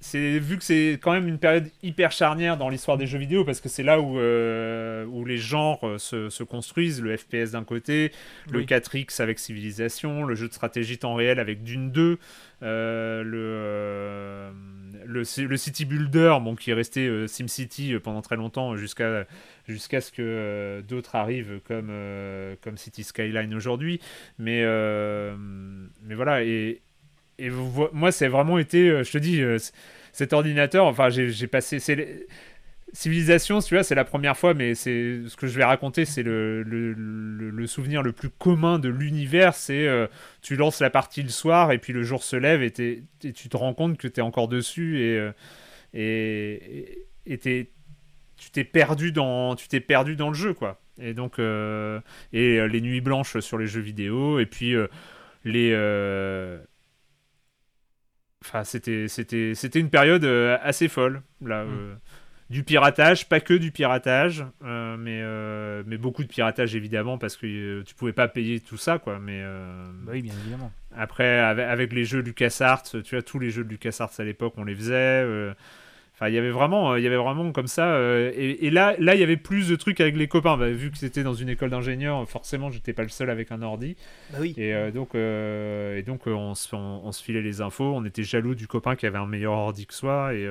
[0.00, 3.44] c'est vu que c'est quand même une période hyper charnière dans l'histoire des jeux vidéo
[3.44, 7.02] parce que c'est là où, euh, où les genres euh, se, se, construisent.
[7.02, 8.12] Le FPS d'un côté
[8.50, 12.18] le 4X avec Civilisation le jeu de stratégie temps réel avec Dune 2
[12.62, 14.52] euh, le,
[15.04, 19.26] le, le City Builder bon qui est resté SimCity pendant très longtemps jusqu'à
[19.66, 21.90] jusqu'à ce que d'autres arrivent comme
[22.62, 24.00] comme City Skyline aujourd'hui.
[24.38, 24.64] Mais
[26.04, 26.82] mais voilà et
[27.38, 27.50] et
[27.92, 29.58] moi, c'est vraiment été, euh, je te dis, euh,
[30.12, 31.78] cet ordinateur, enfin, j'ai passé.
[32.94, 36.62] Civilisation, vois, c'est la première fois, mais c'est ce que je vais raconter, c'est le,
[36.62, 39.54] le, souvenir le plus commun de l'univers.
[39.54, 40.06] C'est euh,
[40.40, 43.56] tu lances la partie le soir et puis le jour se lève et, tu te
[43.58, 45.30] rends compte que tu es encore dessus et,
[45.92, 49.54] et, et tu t'es perdu dans
[49.86, 50.80] perdu dans le jeu quoi.
[50.98, 54.74] Et donc et les nuits blanches sur les jeux vidéo et puis
[55.44, 55.74] les
[58.44, 61.22] Enfin, c'était, c'était, c'était une période euh, assez folle.
[61.44, 61.68] Là, mm.
[61.68, 61.94] euh,
[62.50, 65.22] du piratage, pas que du piratage, euh, mais,
[65.86, 69.18] mais beaucoup de piratage évidemment, parce que tu pouvais pas payer tout ça, quoi.
[69.18, 70.72] Mais, bah oui, bien évidemment.
[70.96, 74.54] Après, avec, avec, les jeux LucasArts, tu vois, tous les jeux de LucasArts à l'époque,
[74.56, 75.54] on les faisait.
[76.18, 77.92] Enfin, il y avait vraiment, il y avait vraiment comme ça.
[77.92, 80.56] Euh, et, là, là, il y avait plus de trucs avec les copains.
[80.56, 83.62] Bah, vu que c'était dans une école d'ingénieur, forcément, j'étais pas le seul avec un
[83.62, 83.96] ordi.
[84.32, 84.52] Bah oui.
[84.56, 87.94] Et euh, donc, euh, et donc, on, se, on, se filait les infos.
[87.94, 90.34] On était jaloux du copain qui avait un meilleur ordi que soi.
[90.34, 90.44] Et,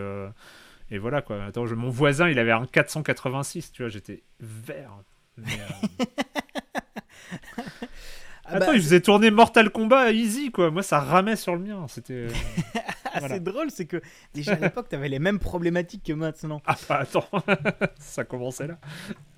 [0.89, 1.43] et voilà quoi.
[1.43, 3.73] Attends, mon voisin, il avait un 486.
[3.73, 4.91] Tu vois, j'étais vert.
[8.49, 10.71] Ah Attends, bah, il faisait tourner Mortal Kombat easy, quoi.
[10.71, 11.85] Moi, ça ramait sur le mien.
[11.89, 12.27] C'était.
[13.23, 14.01] Euh, c'est drôle, c'est que
[14.33, 16.61] déjà à l'époque, t'avais les mêmes problématiques que maintenant.
[16.65, 17.27] Ah, bah, attends,
[17.99, 18.79] ça commençait là.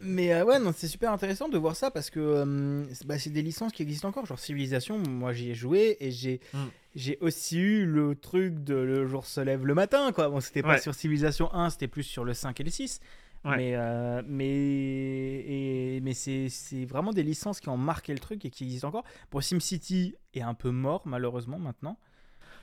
[0.01, 3.29] Mais euh, ouais, non, c'est super intéressant de voir ça parce que euh, bah, c'est
[3.29, 4.25] des licences qui existent encore.
[4.25, 6.39] Genre Civilisation, moi j'y ai joué et j'ai.
[6.53, 6.67] Hmm.
[6.95, 10.27] J'ai aussi eu le truc de le jour se lève le matin, quoi.
[10.27, 12.99] Bon, c'était pas sur Civilisation 1, c'était plus sur le 5 et le 6.
[13.45, 18.65] Mais, euh, mais, mais c'est, vraiment des licences qui ont marqué le truc et qui
[18.65, 19.05] existent encore.
[19.29, 21.97] Pour SimCity est un peu mort, malheureusement, maintenant.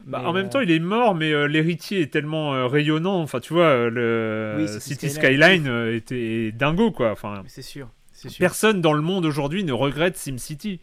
[0.04, 3.20] Bah, en même temps, il est mort, mais euh, l'héritier est tellement euh, rayonnant.
[3.20, 7.10] Enfin, tu vois, le City Skyline, était dingo, quoi.
[7.12, 8.30] Enfin, c'est sûr, sûr.
[8.38, 10.80] Personne dans le monde aujourd'hui ne regrette SimCity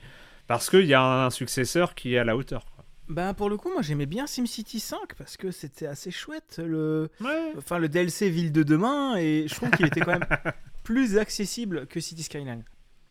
[0.48, 2.66] parce qu'il y a un successeur qui est à la hauteur.
[3.10, 7.10] Bah pour le coup, moi j'aimais bien SimCity 5 parce que c'était assez chouette le,
[7.58, 10.26] enfin le DLC Ville de demain et je trouve qu'il était quand même
[10.84, 12.64] plus accessible que City Skyline.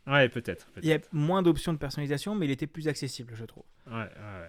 [0.06, 0.66] Ouais, peut-être.
[0.82, 3.64] il y a moins d'options de personnalisation, mais il était plus accessible, je trouve.
[3.86, 4.48] Ouais, ouais.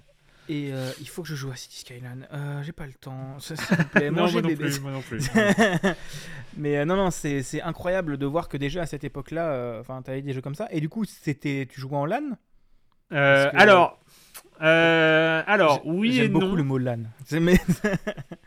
[0.49, 2.27] Et euh, il faut que je joue à City Skyline.
[2.33, 3.37] Euh, j'ai pas le temps.
[3.39, 3.55] S'il
[3.93, 5.29] plaît, non, moi non, plus, moi non plus.
[6.57, 10.11] mais euh, non, non, c'est incroyable de voir que déjà à cette époque-là, enfin, tu
[10.11, 10.67] avais des jeux comme ça.
[10.71, 12.37] Et du coup, c'était, tu jouais en LAN?
[13.11, 13.99] Alors,
[14.59, 16.55] alors, oui et J'aime beaucoup non.
[16.55, 17.03] le mot LAN.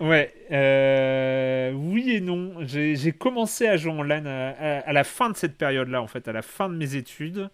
[0.01, 0.33] Ouais,
[1.75, 2.55] oui et non.
[2.61, 6.03] J'ai j'ai commencé à jouer en LAN à, à- à la fin de cette période-là,
[6.03, 7.51] en fait, à la fin de mes études,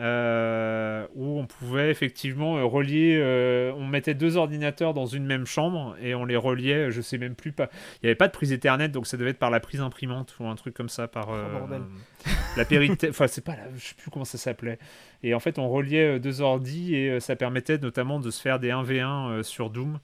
[0.00, 3.18] euh, où on pouvait effectivement euh, relier.
[3.20, 6.90] euh, on mettait deux ordinateurs dans une même chambre et on les reliait.
[6.90, 7.68] Je sais même plus pas.
[7.96, 10.34] Il n'y avait pas de prise Ethernet, donc ça devait être par la prise imprimante
[10.40, 11.82] ou un truc comme ça, par euh, Oh, bordel.
[12.56, 13.10] la périté.
[13.10, 13.56] Enfin, c'est pas.
[13.56, 13.64] La...
[13.76, 14.78] Je sais plus comment ça s'appelait.
[15.22, 18.40] Et en fait, on reliait euh, deux ordis et euh, ça permettait notamment de se
[18.40, 19.98] faire des 1v1 euh, sur Doom.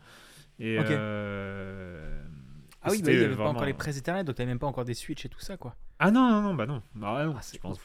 [0.60, 2.18] Et, euh,
[2.82, 4.58] Ah oui, bah, il n'y avait vraiment- pas encore les prises Ethernet, donc t'avais même
[4.58, 5.74] pas encore des switches et tout ça, quoi.
[5.98, 6.82] Ah non, non, non, bah non.
[6.94, 7.78] Bah, non, Ah, je pense.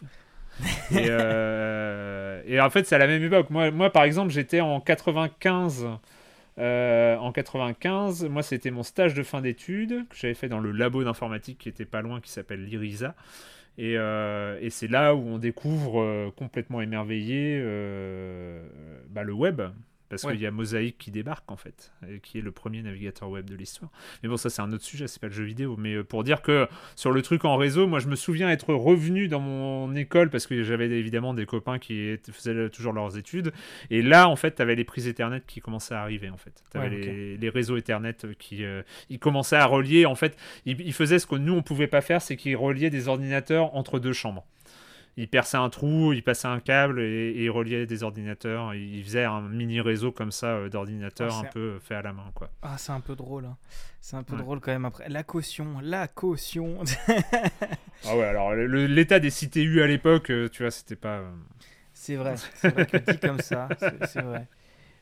[0.93, 3.49] euh, et en fait, c'est à la même époque.
[3.49, 5.87] Moi, par exemple, j'étais en 95.
[6.59, 10.71] euh, en 95, moi, c'était mon stage de fin d'études que j'avais fait dans le
[10.71, 13.15] labo d'informatique qui était pas loin, qui s'appelle l'IRISA.
[13.77, 17.59] Et, euh, c'est là où on découvre complètement émerveillé
[19.09, 19.61] bah, le web.
[20.11, 20.33] Parce Ouais.
[20.33, 23.49] qu'il y a Mosaic qui débarque en fait, et qui est le premier navigateur web
[23.49, 23.89] de l'histoire.
[24.21, 25.75] Mais bon, ça c'est un autre sujet, c'est pas le jeu vidéo.
[25.79, 28.73] Mais euh, pour dire que sur le truc en réseau, moi je me souviens être
[28.73, 33.51] revenu dans mon école parce que j'avais évidemment des copains qui faisaient toujours leurs études.
[33.89, 36.61] Et là, en fait, tu avais les prises Ethernet qui commençaient à arriver en fait.
[36.71, 37.05] Tu avais Ouais, ok.
[37.05, 40.05] les, les réseaux Ethernet qui euh, ils commençaient à relier.
[40.05, 42.89] En fait, ils, ils faisaient ce que nous on pouvait pas faire, c'est qu'ils reliaient
[42.89, 44.45] des ordinateurs entre deux chambres.
[45.17, 48.73] Ils perçaient un trou, ils passaient un câble et, et ils reliaient des ordinateurs.
[48.73, 52.13] Ils faisaient un mini réseau comme ça euh, d'ordinateurs Ah, un peu fait à la
[52.13, 52.49] main quoi.
[52.61, 53.45] Ah, c'est un peu drôle.
[53.45, 53.57] hein.
[53.99, 54.41] C'est un peu Ouais.
[54.41, 55.09] drôle quand même après.
[55.09, 56.79] La caution, la caution.
[58.07, 61.19] Ah ouais, alors l'état des CTU à l'époque, euh, tu vois, c'était pas.
[61.19, 61.29] euh,
[61.93, 62.35] c'est vrai.
[62.55, 63.69] C'est vrai que dit comme ça,
[64.07, 64.47] c'est vrai.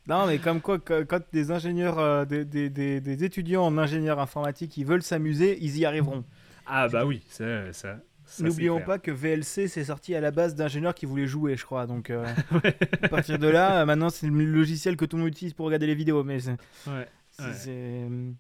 [0.07, 4.20] Non, mais comme quoi, quand des ingénieurs, euh, des, des- des- des étudiants en ingénieur
[4.20, 6.26] informatique, ils veulent s'amuser, ils y arriveront.
[6.66, 7.97] Ah bah oui, ça, ça,
[8.39, 11.88] N'oublions pas que VLC, c'est sorti à la base d'ingénieurs qui voulaient jouer, je crois.
[11.88, 12.25] Donc, euh,
[13.01, 15.65] à partir de là, euh, maintenant, c'est le logiciel que tout le monde utilise pour
[15.65, 16.23] regarder les vidéos.
[16.23, 16.55] Mais c'est
[16.88, 17.07] Ouais.
[17.39, 18.34] Ouais.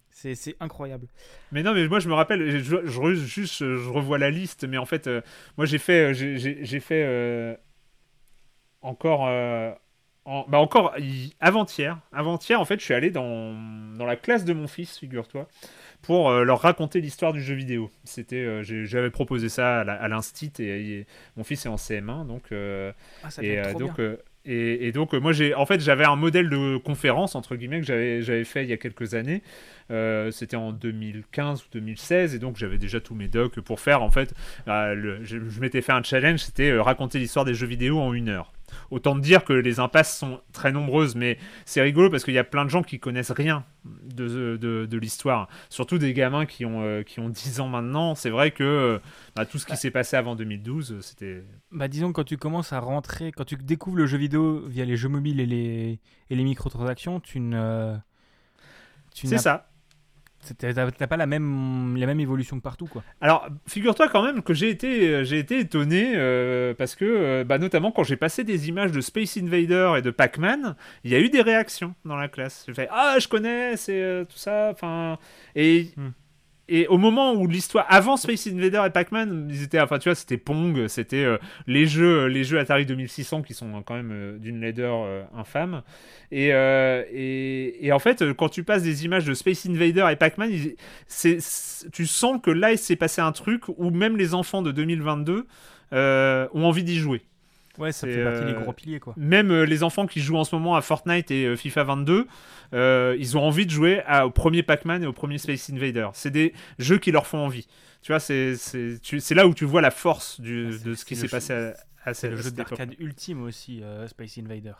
[0.59, 1.07] incroyable.
[1.51, 4.85] Mais non, mais moi je me rappelle, je, je, juste, revois la liste, mais en
[4.85, 5.21] fait, euh,
[5.57, 7.55] moi j'ai fait, j'ai- fait euh,
[8.81, 9.71] encore, euh,
[10.25, 13.53] en- bah encore hi- avant-hier, avant-hier en fait, je suis allé dans,
[13.95, 15.47] dans la classe de mon fils, figure-toi,
[16.01, 17.91] pour euh, leur raconter l'histoire du jeu vidéo.
[18.03, 21.05] C'était, euh, j'avais proposé ça à l'instit et, et
[21.37, 22.51] mon fils est en CM1, donc.
[22.51, 22.91] euh,
[23.23, 24.17] Ah, ça et, donc, bien.
[24.45, 27.81] et, et donc, euh, moi, j'ai, en fait, j'avais un modèle de conférence, entre guillemets,
[27.81, 29.43] que j'avais, j'avais fait il y a quelques années.
[29.91, 34.01] Euh, c'était en 2015 ou 2016, et donc j'avais déjà tous mes docs pour faire,
[34.03, 34.33] en fait,
[34.67, 38.13] euh, le- je, je m'étais fait un challenge, c'était raconter l'histoire des jeux vidéo en
[38.13, 38.53] une heure.
[38.91, 42.37] Autant te dire que les impasses sont très nombreuses, mais c'est rigolo parce qu'il y
[42.39, 45.47] a plein de gens qui connaissent rien de, de, de l'histoire.
[45.69, 48.15] Surtout des gamins qui ont, euh, qui ont 10 ans maintenant.
[48.15, 48.99] C'est vrai que euh,
[49.35, 49.77] bah, tout ce qui Ouais.
[49.77, 51.43] s'est passé avant 2012, euh, c'était...
[51.71, 54.97] Bah, disons, quand tu commences à rentrer, quand tu découvres le jeu vidéo via les
[54.97, 55.99] jeux mobiles et les,
[56.29, 57.95] et les microtransactions, tu ne.
[59.13, 59.69] C'est ça.
[60.57, 63.03] T'as pas la même, la même évolution que partout, quoi.
[63.21, 67.43] Alors, figure-toi quand même que j'ai été, euh, j'ai été étonné euh, parce que, euh,
[67.43, 71.15] bah, notamment quand j'ai passé des images de Space Invader et de Pac-Man, il y
[71.15, 72.63] a eu des réactions dans la classe.
[72.67, 74.69] J'ai fait Ah, je connais, c'est euh, tout ça.
[74.71, 75.17] Enfin,
[75.55, 76.09] et, Hmm.
[76.69, 80.15] Et au moment où l'histoire, avant Space Invader et Pac-Man, ils étaient, enfin, tu vois,
[80.15, 84.37] c'était Pong, c'était euh, les jeux, les jeux Atari 2600 qui sont quand même euh,
[84.37, 85.81] d'une laideur euh, infâme.
[86.31, 90.05] Et, euh, et, et en fait, euh, quand tu passes des images de Space Invader
[90.11, 90.51] et Pac-Man,
[91.07, 94.71] c'est- tu sens que là, il s'est passé un truc où même les enfants de
[94.71, 95.45] 2022
[95.93, 97.21] euh, ont envie d'y jouer.
[97.79, 99.13] Ouais, ça fait partie des euh, gros piliers, quoi.
[99.17, 102.27] Même euh, les enfants qui jouent en ce moment à Fortnite et euh, FIFA 22,
[102.73, 106.09] euh, ils ont envie de jouer à- au premier Pac-Man et au premier Space Invader.
[106.13, 107.67] C'est des jeux qui leur font envie.
[108.01, 108.55] Tu vois, c'est
[109.31, 111.73] là où tu vois la force du- Ah, de ce qui s'est passé à,
[112.05, 114.73] à cette le jeu d'arcade ultime aussi, Space Invader.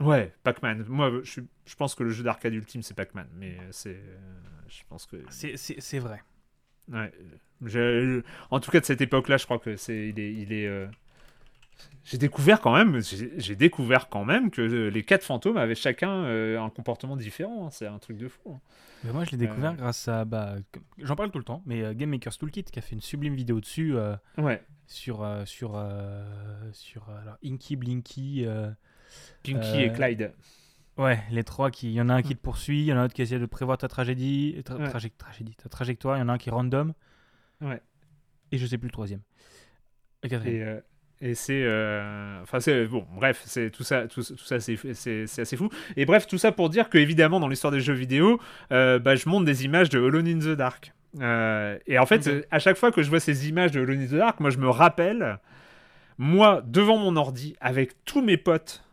[0.00, 0.84] Ouais, Pac-Man.
[0.88, 3.26] Moi, je, je pense que le jeu d'arcade ultime, c'est Pac-Man.
[3.38, 3.90] Mais c'est.
[3.90, 4.16] euh,
[4.68, 5.16] je pense que.
[5.28, 6.22] C'est- vrai.
[6.90, 7.12] Ouais.
[7.66, 10.08] Je- en tout cas, de cette époque-là, je crois que c'est.
[10.08, 10.32] Il est.
[10.32, 10.86] Il est euh,
[12.04, 13.00] J'ai découvert quand même,
[13.36, 17.66] j'ai découvert quand même que euh, les quatre fantômes avaient chacun euh, un comportement différent.
[17.66, 17.70] hein.
[17.70, 18.40] C'est un truc de fou.
[18.54, 18.60] hein.
[19.04, 19.76] Mais moi, je l'ai découvert Euh.
[19.76, 20.24] grâce à.
[20.24, 20.56] Bah,
[20.98, 23.60] j'en parle tout le temps, mais Game Maker's Toolkit qui a fait une sublime vidéo
[23.60, 24.62] dessus euh, Ouais.
[24.86, 25.70] sur euh, sur
[26.72, 28.46] sur alors, Inky Blinky.
[29.42, 30.32] Pinky et Clyde.
[30.96, 31.88] Ouais, les trois qui.
[31.88, 33.22] Il y en a un qui te poursuit, il y en a un autre qui
[33.22, 34.88] essaie de prévoir ta tragédie, tra- Ouais.
[34.88, 36.92] traje- tragédie, ta trajectoire, il y en a un qui est random.
[37.60, 37.80] Ouais.
[38.52, 39.20] Et je sais plus le troisième.
[40.22, 40.78] Le quatrième.
[40.78, 40.80] Et,
[41.20, 41.62] et c'est.
[41.64, 42.86] euh, Enfin, c'est.
[42.86, 45.68] Bon, bref, c'est tout ça, tout, tout ça c'est c'est- c'est assez fou.
[45.96, 48.40] Et bref, tout ça pour dire que, évidemment, dans l'histoire des jeux vidéo,
[48.72, 50.92] euh, bah, je monte des images de Alone in the Dark.
[51.20, 54.06] Euh, et en fait, à chaque fois que je vois ces images de Alone in
[54.06, 55.38] the Dark, moi, je me rappelle,
[56.18, 58.84] moi, devant mon ordi, avec tous mes potes,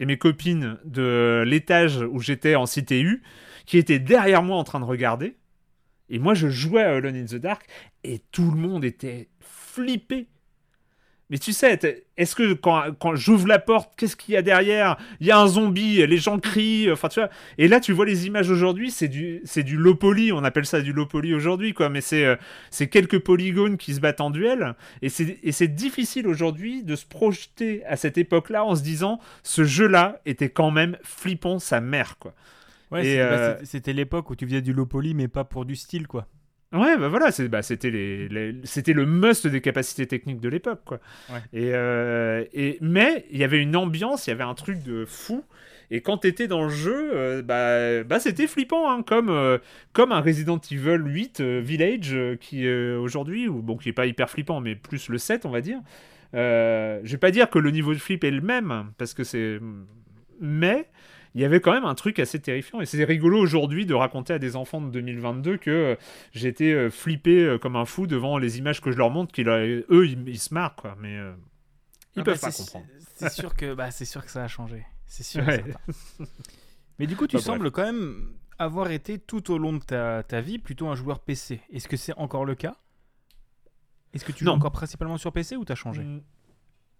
[0.00, 3.22] et mes copines de l'étage où j'étais en CTU
[3.64, 5.36] qui étaient derrière moi en train de regarder.
[6.10, 7.64] Et moi, je jouais à Alone in the Dark
[8.02, 10.26] et tout le monde était flippé.
[11.30, 14.98] Mais tu sais, est-ce que quand, quand j'ouvre la porte, qu'est-ce qu'il y a derrière?
[15.20, 17.30] Il y a un zombie, les gens crient, enfin tu vois.
[17.56, 20.66] Et là, tu vois les images aujourd'hui, c'est du, c'est du low poly, on appelle
[20.66, 21.88] ça du low poly aujourd'hui, quoi.
[21.88, 22.36] Mais c'est, euh,
[22.70, 24.74] c'est quelques polygones qui se battent en duel.
[25.00, 29.18] Et c'est, et c'est difficile aujourd'hui de se projeter à cette époque-là en se disant,
[29.42, 32.34] ce jeu-là était quand même flippant sa mère, quoi.
[32.90, 36.06] Ouais, bah, c'était l'époque où tu faisais du low poly, mais pas pour du style,
[36.06, 36.26] quoi.
[36.74, 40.98] Ouais, bah voilà, bah, c'était les, c'était le must des capacités techniques de l'époque, quoi.
[41.52, 45.04] Et, euh, et, mais il y avait une ambiance, il y avait un truc de
[45.04, 45.44] fou.
[45.92, 49.58] Et quand t'étais dans le jeu, euh, bah, bah c'était flippant, hein, comme, euh,
[49.92, 54.74] comme un Resident Evil 8 Village qui aujourd'hui, bon, qui est pas hyper flippant, mais
[54.74, 55.78] plus le 7, on va dire.
[56.32, 59.60] je vais pas dire que le niveau de flip est le même, parce que c'est.
[60.40, 60.88] Mais
[61.34, 62.80] il y avait quand même un truc assez terrifiant.
[62.80, 65.96] Et c'est rigolo aujourd'hui de raconter à des enfants de 2022 que euh,
[66.32, 69.48] j'étais euh, flippé euh, comme un fou devant les images que je leur montre, qu'ils,
[69.48, 70.96] eux, ils, se marrent, quoi.
[71.00, 72.86] Mais ils ah peuvent bah, pas comprendre.
[73.16, 74.86] C'est sûr, que, bah, c'est sûr que ça a changé.
[75.06, 75.44] C'est sûr.
[76.98, 80.40] Mais du coup, tu sembles quand même avoir été tout au long de ta, ta
[80.40, 81.60] vie plutôt un joueur PC.
[81.72, 82.76] Est-ce que c'est encore le cas?
[84.12, 86.04] Est-ce que tu joues encore principalement sur PC ou t'as changé?
[86.04, 86.22] Mmh.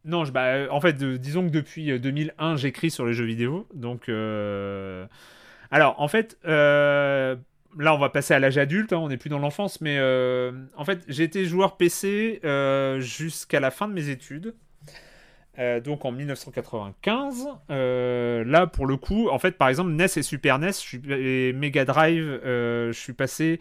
[0.05, 3.67] Non, bah, en fait, disons que depuis 2001, euh, j'écris sur les jeux vidéo.
[3.73, 5.07] Donc, euh,
[5.71, 7.37] alors, en fait, euh,
[7.79, 8.93] là, on va passer à l'âge adulte.
[8.93, 9.99] Hein, on n'est plus dans l'enfance, mais
[10.77, 12.41] en fait, j'ai été joueur PC
[12.99, 14.55] jusqu'à la fin de mes études.
[15.85, 17.49] donc en 1995.
[17.71, 20.73] là, pour le coup, en fait, par exemple, NES et Super NES
[21.09, 23.59] et Mega Drive, je suis passé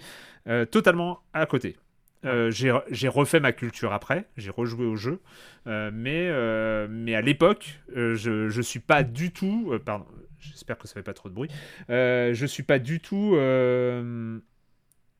[0.71, 1.77] totalement à côté.
[2.25, 5.21] Euh, j'ai refait ma culture après, j'ai rejoué au jeu,
[5.67, 10.05] euh, mais, euh, mais à l'époque, je, je suis pas du tout, pardon,
[10.39, 11.49] j'espère que ça fait pas trop de bruit,
[11.89, 14.39] je suis pas du tout, je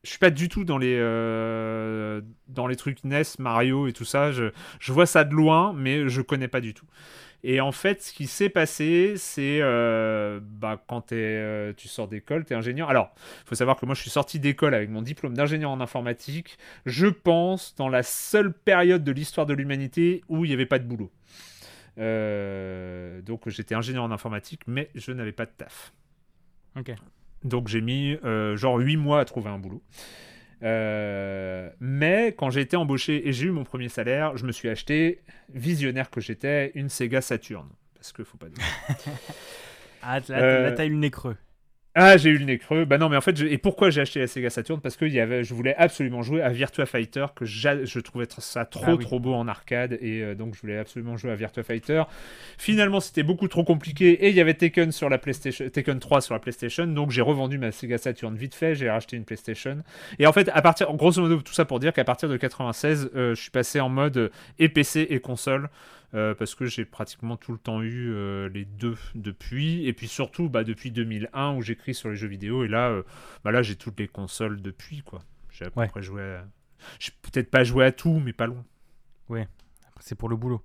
[0.04, 0.98] suis pas du tout dans les,
[2.48, 6.08] dans les trucs NES, Mario et tout ça, je, je vois ça de loin, mais
[6.08, 6.86] je connais pas du tout.
[7.46, 12.46] Et en fait, ce qui s'est passé, c'est euh, bah, quand euh, tu sors d'école,
[12.46, 12.90] tu es ingénieur.
[12.90, 15.82] Alors, il faut savoir que moi, je suis sorti d'école avec mon diplôme d'ingénieur en
[15.82, 20.66] informatique, je pense, dans la seule période de l'histoire de l'humanité où il n'y avait
[20.66, 21.12] pas de boulot.
[21.98, 25.92] Euh, donc, j'étais ingénieur en informatique, mais je n'avais pas de taf.
[26.78, 26.94] Ok.
[27.44, 28.18] Donc, j'ai mis
[28.56, 29.84] genre 8 mois à trouver un boulot.
[30.64, 34.70] Euh, mais quand j'ai été embauché et j'ai eu mon premier salaire, je me suis
[34.70, 35.22] acheté,
[35.54, 37.68] visionnaire que j'étais, une Sega Saturn.
[37.96, 38.64] Parce que faut pas dire.
[40.02, 41.38] ah, là, euh, t'as eu le nez creux.
[41.96, 42.86] Ah, j'ai eu le nez creux.
[42.86, 44.82] Bah non, mais en fait, et pourquoi j'ai acheté la Sega Saturn?
[44.82, 48.66] Parce que y avait, je voulais absolument jouer à Virtua Fighter, que je trouvais ça
[48.66, 51.62] trop, ah trop beau en arcade, et euh, donc je voulais absolument jouer à Virtua
[51.62, 52.04] Fighter.
[52.58, 56.22] Finalement, c'était beaucoup trop compliqué, et il y avait Tekken sur la PlayStation, Tekken 3
[56.22, 59.84] sur la PlayStation, donc j'ai revendu ma Sega Saturn vite fait, j'ai racheté une PlayStation.
[60.18, 63.12] Et en fait, à partir, grosso modo, tout ça pour dire qu'à partir de 96,
[63.16, 65.70] euh, je suis passé en mode et PC et console.
[66.16, 69.88] Euh, parce que j'ai pratiquement tout le temps eu euh, les deux depuis.
[69.88, 72.64] Et puis surtout, bah, depuis 2001 où j'écris sur les jeux vidéo.
[72.64, 73.04] Et là, euh,
[73.44, 75.02] bah, là j'ai toutes les consoles depuis.
[75.02, 75.24] quoi.
[75.50, 76.46] J'ai à peu près joué à...
[77.00, 78.64] J'ai peut-être pas joué à tout, mais pas loin.
[79.30, 79.48] Ouais,
[80.00, 80.64] c'est pour le boulot.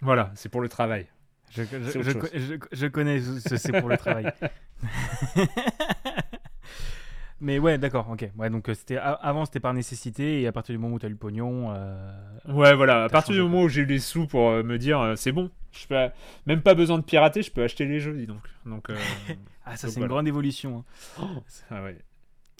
[0.00, 1.08] Voilà, c'est pour le travail.
[1.50, 4.30] Je, je, je connais, c'est pour le travail.
[7.40, 8.30] Mais ouais, d'accord, ok.
[8.36, 11.06] Ouais, donc euh, c'était avant c'était par nécessité et à partir du moment où tu
[11.06, 11.72] as eu le pognon.
[11.74, 12.12] Euh,
[12.48, 13.04] ouais, voilà.
[13.04, 15.50] À partir du moment où j'ai eu les sous pour euh, me dire c'est bon,
[15.72, 15.96] je peux
[16.46, 18.42] même pas besoin de pirater, je peux acheter les jeux, dis donc.
[18.64, 18.88] donc
[19.64, 20.84] ah, ça c'est une grande évolution.
[21.18, 21.22] Hein.
[21.22, 21.98] Oh, ah ouais.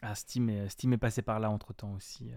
[0.02, 2.30] Ah, Steam est, Steam est passé par là entre temps aussi.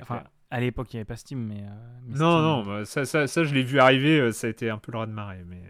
[0.00, 1.62] Enfin, à l'époque il n'y avait pas Steam, mais.
[2.06, 4.92] non, non, bah, ça, ça, ça, je l'ai vu arriver, ça a été un peu
[4.92, 5.62] le raz de marée, mais.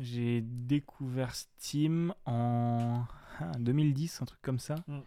[0.00, 3.04] J'ai découvert Steam en
[3.58, 4.76] 2010, un truc comme ça.
[4.86, 4.98] Mm.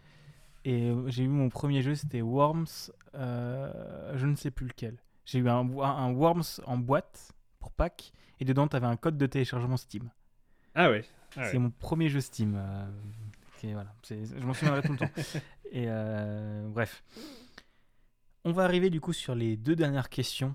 [0.64, 4.96] Et euh, j'ai eu mon premier jeu, c'était Worms, euh, je ne sais plus lequel.
[5.24, 9.16] J'ai eu un, un, Worms en boîte pour pack, et dedans, tu avais un code
[9.16, 10.10] de téléchargement Steam.
[10.74, 11.04] Ah ouais.
[11.36, 12.54] Ah c'est mon premier jeu Steam.
[12.56, 12.86] Euh,
[13.62, 13.94] voilà.
[14.08, 15.10] Je m'en souviendrai tout le temps.
[15.72, 15.86] Et
[16.70, 17.02] bref.
[18.44, 20.54] On va arriver du coup sur les deux dernières questions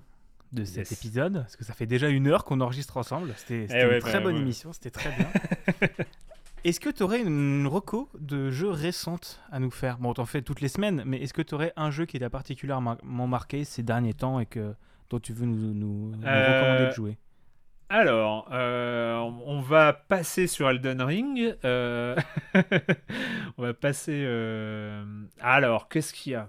[0.52, 3.32] de cet épisode, parce que ça fait déjà une heure qu'on enregistre ensemble.
[3.36, 5.28] C'était eh une très bonne émission, c'était très bien.
[6.64, 9.98] Est-ce que tu aurais une reco de jeux récentes à nous faire?
[9.98, 12.30] Bon, t'en fais toutes les semaines, mais est-ce que tu aurais un jeu qui t'a
[12.30, 14.76] particulièrement marqué ces derniers temps et que
[15.10, 17.18] dont tu veux nous, nous, euh, recommander de jouer?
[17.88, 21.56] alors, euh, on va passer sur Elden Ring.
[21.64, 22.16] Euh,
[23.58, 24.24] on va passer.
[25.40, 26.48] Alors, qu'est-ce qu'il y a?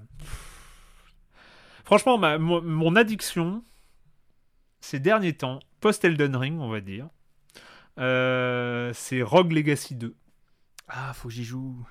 [1.84, 3.64] Franchement, ma, mon addiction
[4.84, 7.08] ces derniers temps, post-Elden Ring, on va dire.
[8.00, 10.14] Euh, c'est Rogue Legacy 2.
[10.90, 11.88] Ah, faut que j'y joue.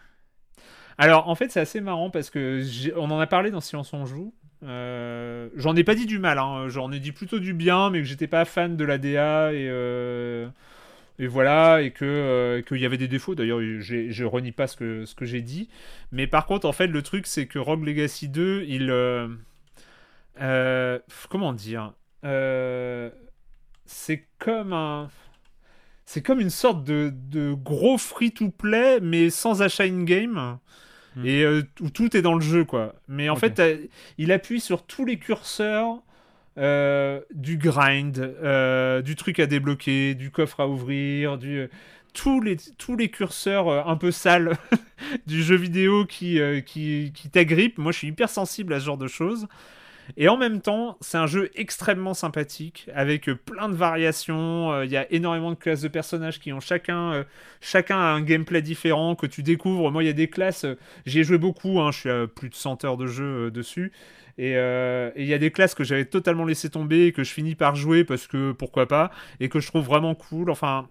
[0.99, 2.63] Alors, en fait, c'est assez marrant parce que
[2.97, 4.35] on en a parlé dans Silence on joue.
[4.63, 6.69] Euh, j'en ai pas dit du mal, hein.
[6.69, 9.67] j'en ai dit plutôt du bien, mais que j'étais pas fan de la DA et,
[9.71, 10.49] euh,
[11.19, 13.35] et voilà, et que qu'il y avait des défauts.
[13.35, 15.71] D'ailleurs, je renie pas ce que, ce que j'ai dit.
[16.13, 18.93] Mais par contre, en fait, le truc, c'est que Rogue Legacy 2, il.
[21.31, 21.95] comment dire
[22.25, 23.11] Euh,
[23.87, 25.11] C'est comme un.
[26.05, 30.59] C'est comme une sorte de, de gros free-to-play, mais sans achat in-game.
[31.17, 31.27] Hmm.
[31.27, 32.95] Et euh, où tout est dans le jeu, quoi.
[33.09, 33.77] Mais en fait, t'as-
[34.19, 36.03] il appuie sur tous les curseurs
[36.59, 41.69] euh, du grind, euh, du truc à débloquer, du coffre à ouvrir, du
[42.15, 44.57] tous les tous les curseurs euh, un peu sales
[45.27, 47.79] du jeu vidéo qui euh, qui, qui t'agrippent.
[47.79, 49.49] Moi, je suis hyper sensible à ce genre de choses.
[50.17, 54.73] Et en même temps, c'est un jeu extrêmement sympathique avec euh, plein de variations.
[54.73, 57.25] Euh, Il y a énormément de classes de personnages qui ont chacun, euh,
[57.61, 59.91] chacun a un gameplay différent que tu découvres.
[59.91, 60.67] Moi, il y a des classes,
[61.07, 63.93] j'y ai joué beaucoup, hein, je suis à plus de 100 heures de jeu dessus.
[64.39, 67.77] Et il y a des classes que j'avais totalement laissé tomber que je finis par
[67.77, 70.51] jouer parce que pourquoi pas, et que je trouve vraiment cool.
[70.51, 70.89] Enfin.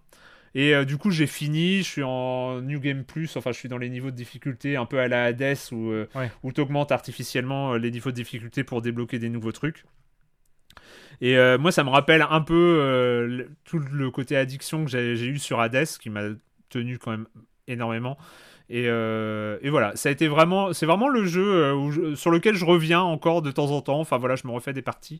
[0.53, 3.69] Et euh, du coup, j'ai fini, je suis en New Game Plus, enfin, je suis
[3.69, 6.29] dans les niveaux de difficulté un peu à la Hades où, euh, Ouais.
[6.43, 9.85] où tu augmentes artificiellement euh, les niveaux de difficulté pour débloquer des nouveaux trucs.
[11.21, 15.27] Et euh, moi, ça me rappelle un peu tout le côté addiction que j'ai j'ai
[15.27, 16.29] eu sur Hades, qui m'a
[16.69, 17.27] tenu quand même
[17.67, 18.17] énormément.
[18.73, 22.55] Et, euh, et voilà, ça a été vraiment, c'est vraiment le jeu euh, sur lequel
[22.55, 23.99] je reviens encore de temps en temps.
[23.99, 25.19] Enfin voilà, je me refais des parties.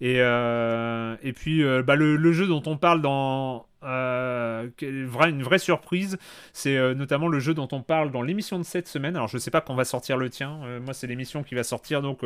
[0.00, 6.18] Et, euh, puis bah, le, jeu dont on parle dans euh, une vraie surprise,
[6.52, 9.14] c'est notamment le jeu dont on parle dans l'émission de cette semaine.
[9.14, 10.58] Alors je sais pas quand va sortir le tien.
[10.84, 12.24] Moi c'est l'émission qui va sortir donc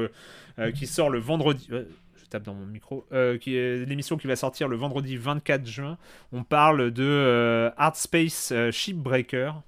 [0.74, 1.68] qui sort le vendredi.
[2.42, 3.06] dans mon micro.
[3.12, 5.98] L'émission qui va sortir le vendredi 24 juin.
[6.32, 9.62] On parle de euh, Hard Space Shipbreaker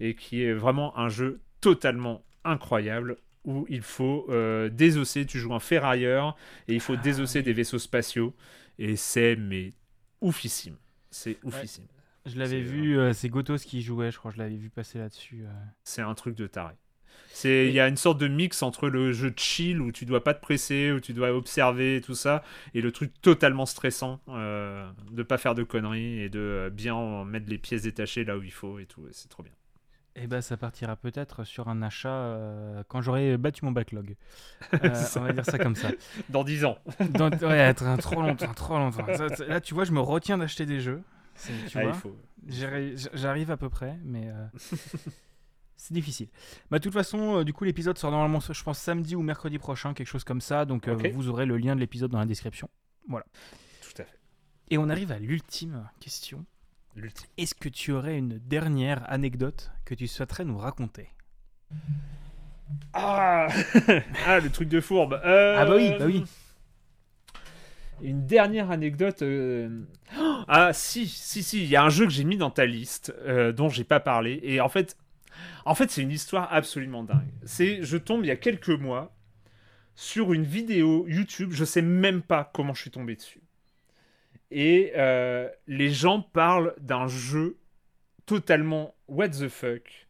[0.00, 5.26] et qui est vraiment un jeu totalement incroyable où il faut euh, désosser.
[5.26, 6.36] Tu joues un ferrailleur
[6.68, 7.44] et il faut Ah, désosser oui.
[7.44, 8.34] des vaisseaux spatiaux
[8.78, 9.72] et c'est mais
[10.20, 10.76] oufissime.
[11.10, 11.84] C'est oufissime.
[12.26, 15.42] Je l'avais vu, euh, c'est Gotos qui jouait, je crois, je l'avais vu passer là-dessus.
[15.46, 15.52] euh.
[15.84, 16.74] C'est un truc de taré.
[17.32, 20.22] C'est il y a une sorte de mix entre le jeu chill où tu dois
[20.22, 22.42] pas te presser, où tu dois observer et tout ça,
[22.74, 27.24] et le truc totalement stressant euh, de pas faire de conneries et de euh, bien
[27.24, 29.06] mettre les pièces détachées là où il faut et tout.
[29.06, 29.52] et C'est trop bien.
[30.16, 34.16] Eh ben, ça partira peut-être sur un achat euh, quand j'aurai battu mon backlog.
[34.84, 35.88] Euh, on va dire ça comme ça.
[36.28, 36.78] Dans 10 ans.
[37.10, 39.06] Dans- ouais, être un- trop longtemps, trop longtemps.
[39.16, 41.02] Ça, là, tu vois, je me retiens d'acheter des jeux.
[41.34, 42.16] C'est- Tu Ah, vois, faut.
[43.14, 44.46] J'arrive à peu près, mais euh,
[45.76, 46.28] c'est difficile.
[46.70, 49.94] Bah, de toute façon, du coup, l'épisode sort normalement, je pense, samedi ou mercredi prochain,
[49.94, 50.64] quelque chose comme ça.
[50.64, 52.68] Donc, vous aurez le lien de l'épisode dans la description.
[53.82, 54.18] Tout à fait.
[54.70, 56.44] Et on arrive à l'ultime question.
[57.38, 61.08] Est-ce que tu aurais une dernière anecdote que tu souhaiterais nous raconter?
[62.92, 63.48] Ah
[64.26, 65.20] Ah, le truc de fourbe.
[65.24, 66.24] Euh, Ah bah oui, bah oui.
[68.02, 69.22] Une dernière anecdote.
[69.22, 69.82] euh,
[70.48, 73.14] Ah si, si, si, il y a un jeu que j'ai mis dans ta liste
[73.20, 74.40] euh, dont j'ai pas parlé.
[74.42, 74.96] Et en fait,
[75.64, 77.30] en fait, c'est une histoire absolument dingue.
[77.44, 79.14] C'est, je tombe il y a quelques mois
[79.94, 81.50] sur une vidéo YouTube.
[81.52, 83.42] Je sais même pas comment je suis tombé dessus.
[84.50, 87.58] Et euh, les gens parlent d'un jeu
[88.26, 90.08] totalement what the fuck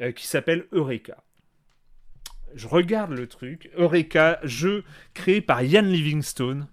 [0.00, 1.22] euh, qui s'appelle Eureka.
[2.54, 3.70] Je regarde le truc.
[3.76, 6.68] Eureka, jeu créé par Ian Livingstone.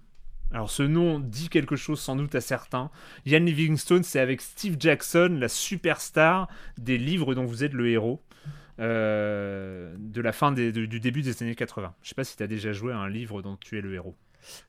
[0.51, 2.89] Alors ce nom dit quelque chose sans doute à certains.
[3.25, 8.21] Ian Livingstone, c'est avec Steve Jackson, la superstar des livres dont vous êtes le héros.
[8.79, 11.93] euh, de la fin du début des années 80.
[12.01, 13.93] Je sais pas si tu as déjà joué à un livre dont tu es le
[13.93, 14.15] héros.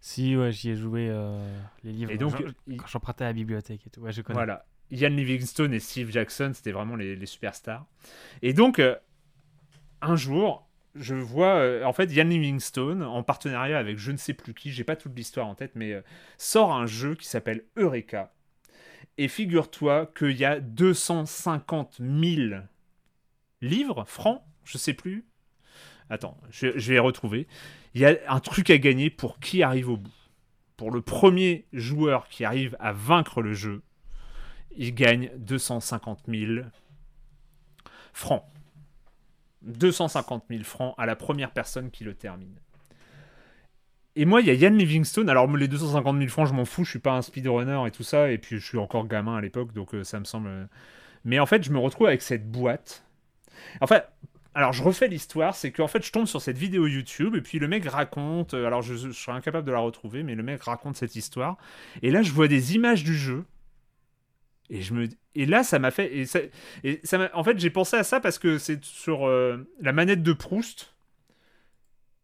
[0.01, 2.11] Si, ouais, j'y ai joué euh, les livres.
[2.11, 2.33] Et donc,
[2.67, 4.01] il- quand j'empruntais à la bibliothèque et tout.
[4.01, 4.37] Ouais, je connais.
[4.39, 4.65] Voilà.
[4.91, 7.87] Ian Livingstone et Steve Jackson, c'était vraiment les, les superstars.
[8.43, 8.97] Et donc, euh,
[10.03, 14.35] un jour, je vois, euh, en fait, Ian Livingstone, en partenariat avec je ne sais
[14.35, 16.01] plus qui, j'ai pas toute l'histoire en tête, mais euh,
[16.39, 18.33] sort un jeu qui s'appelle Eureka.
[19.19, 22.63] Et figure-toi qu'il y a 250 000
[23.61, 25.25] livres, francs, je sais plus.
[26.11, 27.47] Attends, je, vais retrouver.
[27.95, 30.11] Il y a un truc à gagner pour qui arrive au bout.
[30.77, 33.83] Pour le premier joueur qui arrive à vaincre le jeu,
[34.77, 36.67] il gagne 250 000
[38.13, 38.45] francs.
[39.63, 42.57] 250 000 francs à la première personne qui le termine.
[44.17, 45.29] Et moi, il y a Yann Livingstone.
[45.29, 46.85] Alors, les 250 000 francs, je m'en fous.
[46.85, 48.33] Je suis pas un speedrunner et tout ça.
[48.33, 50.69] Et puis, je suis encore gamin à l'époque, donc euh, ça me semble.
[51.25, 53.05] Mais en fait, je me retrouve avec cette boîte.
[53.81, 54.09] En fait,
[54.55, 57.59] alors je refais l'histoire, c'est qu'en fait je tombe sur cette vidéo YouTube et puis
[57.59, 60.97] le mec raconte, euh, alors je, serais incapable de la retrouver, mais le mec raconte
[60.97, 61.57] cette histoire.
[62.03, 63.45] Et là je vois des images du jeu.
[64.69, 66.17] Et, je me, et là ça m'a fait...
[66.17, 66.41] Et ça,
[66.83, 70.23] et ça en fait j'ai pensé à ça parce que c'est sur euh, la manette
[70.23, 70.95] de Proust.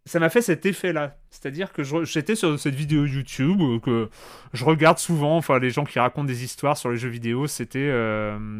[0.04, 1.18] Ça m'a fait cet effet-là.
[1.30, 4.08] C'est-à-dire que j'étais sur cette vidéo YouTube euh, que
[4.52, 7.90] je regarde souvent, enfin les gens qui racontent des histoires sur les jeux vidéo, c'était...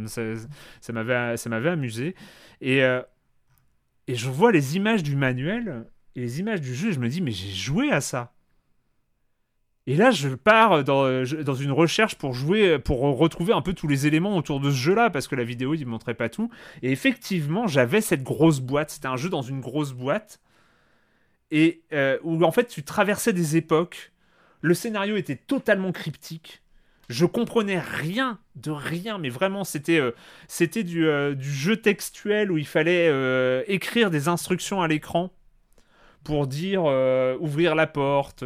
[0.06, 0.22] ça
[0.80, 2.14] ça m'avait amusé.
[2.60, 2.84] Et...
[4.08, 7.08] et je vois les images du manuel et les images du jeu, et je me
[7.08, 8.32] dis, mais j'ai joué à ça.
[9.88, 14.06] Et là, je pars dans, une recherche pour jouer, pour retrouver un peu tous les
[14.08, 16.50] éléments autour de ce jeu-là, parce que la vidéo, il ne montrait pas tout.
[16.82, 18.90] Et effectivement, j'avais cette grosse boîte.
[18.90, 20.40] C'était un jeu dans une grosse boîte.
[21.52, 24.12] Et euh, où, en fait, tu traversais des époques.
[24.60, 26.62] Le scénario était totalement cryptique.
[27.08, 30.12] Je comprenais rien de rien, mais vraiment, c'était euh,
[30.60, 35.32] euh, du jeu textuel où il fallait euh, écrire des instructions à l'écran
[36.24, 36.82] pour dire
[37.40, 38.42] ouvrir la porte,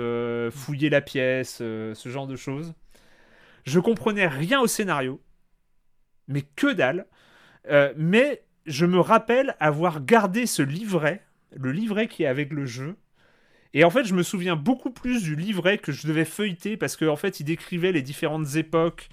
[0.51, 2.75] fouiller la pièce, ce genre de choses.
[3.65, 5.19] Je comprenais rien au scénario,
[6.29, 7.07] mais que dalle.
[7.97, 11.25] Mais je me rappelle avoir gardé ce livret,
[11.57, 12.97] le livret qui est avec le jeu.
[13.75, 16.97] Et en fait, je me souviens beaucoup plus du livret que je devais feuilleter parce
[16.97, 19.09] qu'en en fait, il décrivait les différentes époques.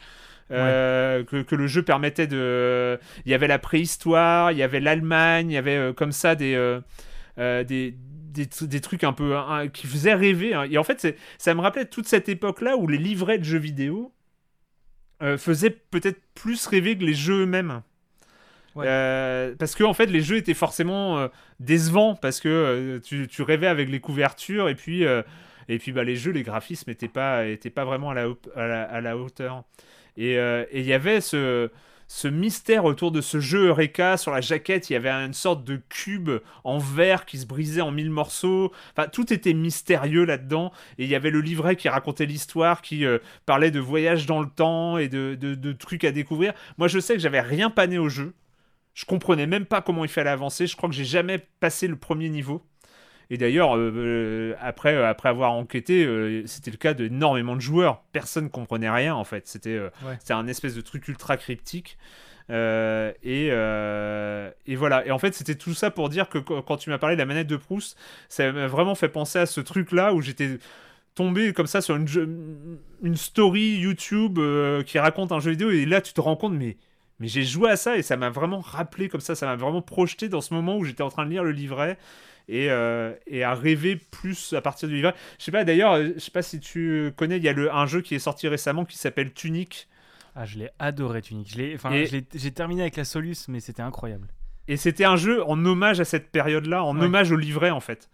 [0.51, 2.99] euh, que, que le jeu permettait de.
[3.25, 6.35] Il y avait la préhistoire, il y avait l'Allemagne, il y avait euh, comme ça
[6.35, 10.53] des, euh, des, des, tr- des trucs un peu hein, qui faisaient rêver.
[10.53, 10.63] hein.
[10.71, 14.13] Et en fait, ça me rappelait toute cette époque-là où les livrets de jeux vidéo
[15.37, 17.81] faisaient peut-être plus rêver que les jeux eux-mêmes.
[18.79, 21.27] Euh, parce que en fait les jeux étaient forcément euh,
[21.59, 25.03] décevants parce que euh, tu, rêvais avec les couvertures et puis
[25.69, 29.01] et puis bah les jeux les graphismes étaient pas étaient pas vraiment à la, à
[29.01, 29.63] la, hauteur.
[30.17, 30.37] Et
[30.73, 31.69] il y avait ce
[32.09, 34.15] ce mystère autour de ce jeu Eureka.
[34.15, 36.29] Sur la jaquette il y avait une sorte de cube
[36.63, 38.71] en verre qui se brisait en mille morceaux.
[38.95, 40.71] Enfin tout était mystérieux là-dedans.
[40.97, 43.05] Et il y avait le livret qui racontait l'histoire qui
[43.45, 46.53] parlait de voyage dans le temps et de, de, de trucs à découvrir.
[46.77, 48.33] Moi je sais que j'avais rien pané au jeu
[48.97, 50.65] je comprenais même pas comment il fallait avancer.
[50.65, 52.65] Je crois que j'ai jamais passé le premier niveau.
[53.29, 57.61] Et d'ailleurs, euh, euh, après, euh, après avoir enquêté, euh, c'était le cas d'énormément de
[57.61, 58.01] joueurs.
[58.11, 59.45] Personne ne comprenait rien en fait.
[59.47, 60.17] C'était Ouais.
[60.33, 61.99] un espèce de truc ultra cryptique.
[62.49, 63.47] Et,
[64.65, 65.05] et voilà.
[65.05, 67.19] Et en fait, c'était tout ça pour dire que qu- quand tu m'as parlé de
[67.21, 67.97] la manette de Proust,
[68.29, 70.57] ça m'a vraiment fait penser à ce truc-là où j'étais
[71.13, 74.39] tombé comme ça sur une, une story YouTube
[74.85, 76.77] qui raconte un jeu vidéo et là tu te rends compte mais
[77.19, 79.81] mais j'ai joué à ça et ça m'a vraiment rappelé comme ça, ça m'a vraiment
[79.81, 81.97] projeté dans ce moment où j'étais en train de lire le livret
[82.47, 85.13] et, euh, et à rêver plus à partir du livret.
[85.39, 87.73] Je sais pas d'ailleurs, euh, je sais pas si tu connais, il y a le,
[87.73, 89.87] un jeu qui est sorti récemment qui s'appelle Tunic
[90.35, 91.49] Ah, je l'ai adoré, Tunic.
[92.35, 94.27] J'ai terminé avec la Solus, mais c'était incroyable.
[94.69, 97.05] et c'était un jeu en hommage à cette période-là, en Ouais.
[97.05, 98.09] hommage au livret en fait.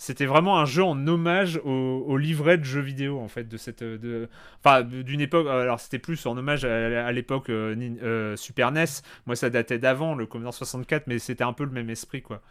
[0.00, 3.56] C'était vraiment un jeu en hommage au, au livret de jeux vidéo en fait de
[3.56, 4.28] cette de
[4.62, 9.02] enfin d'une époque alors c'était plus en hommage à, à l'époque euh, euh, Super NES
[9.26, 12.42] moi ça datait d'avant le Commodore 64 mais c'était un peu le même esprit quoi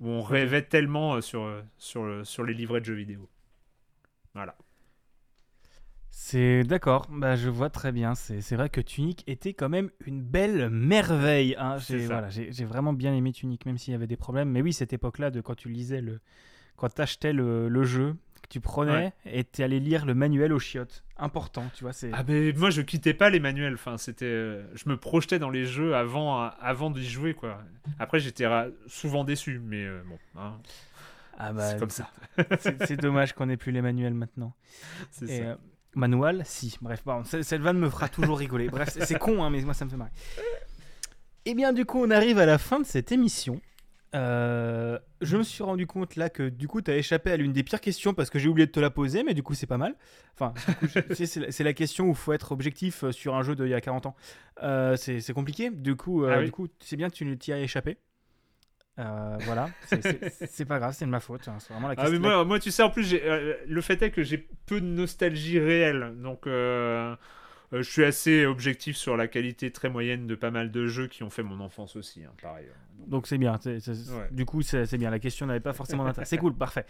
[0.00, 1.48] où on rêvait tellement euh, sur
[1.78, 3.28] sur sur les livrets de jeux vidéo
[4.34, 4.56] voilà
[6.10, 8.14] C'est d'accord, bah, je vois très bien.
[8.14, 11.54] C'est vrai que Tunic était quand même une belle merveille.
[11.58, 11.76] hein.
[12.06, 14.50] Voilà, j'ai vraiment bien aimé Tunic, même s'il y avait des problèmes.
[14.50, 16.20] Mais oui, cette époque-là, de quand tu lisais le,
[16.76, 20.58] quand t'achetais le, le jeu, que tu prenais et tu allais lire le manuel aux
[20.58, 21.02] chiottes.
[21.18, 21.92] Important, tu vois.
[22.12, 25.48] Ah mais moi je quittais pas les manuels enfin c'était euh, je me projetais dans
[25.50, 27.58] les jeux avant euh, avant d'y jouer quoi
[27.98, 28.44] après j'étais
[28.86, 30.58] souvent déçu mais euh, bon hein,
[31.38, 32.10] ah bah, c'est comme ça
[32.86, 34.54] c'est dommage qu'on ait plus les manuels maintenant.
[35.10, 35.56] c'est ça euh,
[35.94, 36.76] manuel, si.
[36.82, 38.68] Bref, bon, ce- cette vanne me fera toujours rigoler.
[38.68, 40.10] Bref, c'est- c'est con, hein, mais moi ça me fait marrer.
[41.46, 43.60] Et bien, du coup, on arrive à la fin de cette émission.
[44.16, 47.52] Euh, je me suis rendu compte là que du coup, tu as échappé à l'une
[47.52, 49.66] des pires questions parce que j'ai oublié de te la poser, mais du coup, c'est
[49.66, 49.94] pas mal.
[50.34, 50.54] Enfin,
[51.14, 53.80] c'est la- question où il faut être objectif euh, sur un jeu d'il y a
[53.80, 54.16] 40 ans.
[54.62, 55.70] Euh, c'est compliqué.
[55.70, 56.46] Du coup, euh, Ah oui.
[56.46, 57.98] du coup c'est bien que tu t'y as échappé.
[58.96, 61.46] Voilà, C'est- pas grave, c'est de ma faute.
[61.48, 64.10] hein, C'est vraiment la Ah, mais moi, moi, tu sais, en plus, le fait est
[64.10, 66.14] que j'ai peu de nostalgie réelle.
[66.22, 66.46] Donc,
[67.72, 71.22] je suis assez objectif sur la qualité très moyenne de pas mal de jeux qui
[71.22, 72.66] ont fait mon enfance aussi, hein, pareil.
[73.06, 73.58] Donc c'est bien.
[73.60, 74.28] c'est- c'est- Ouais.
[74.32, 75.10] Du coup, c'est c'est bien.
[75.10, 76.24] La question n'avait pas forcément d'intérêt.
[76.24, 76.86] C'est cool, parfait.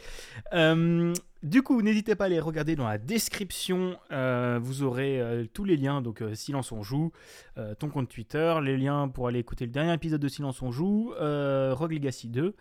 [0.52, 1.12] Euh,
[1.42, 3.98] du coup, n'hésitez pas à les regarder dans la description.
[4.12, 6.00] Euh, vous aurez euh, tous les liens.
[6.02, 7.10] Donc, euh, Silence on joue,
[7.58, 10.70] euh, ton compte Twitter, les liens pour aller écouter le dernier épisode de Silence on
[10.70, 12.54] joue, euh, Rogue Legacy 2,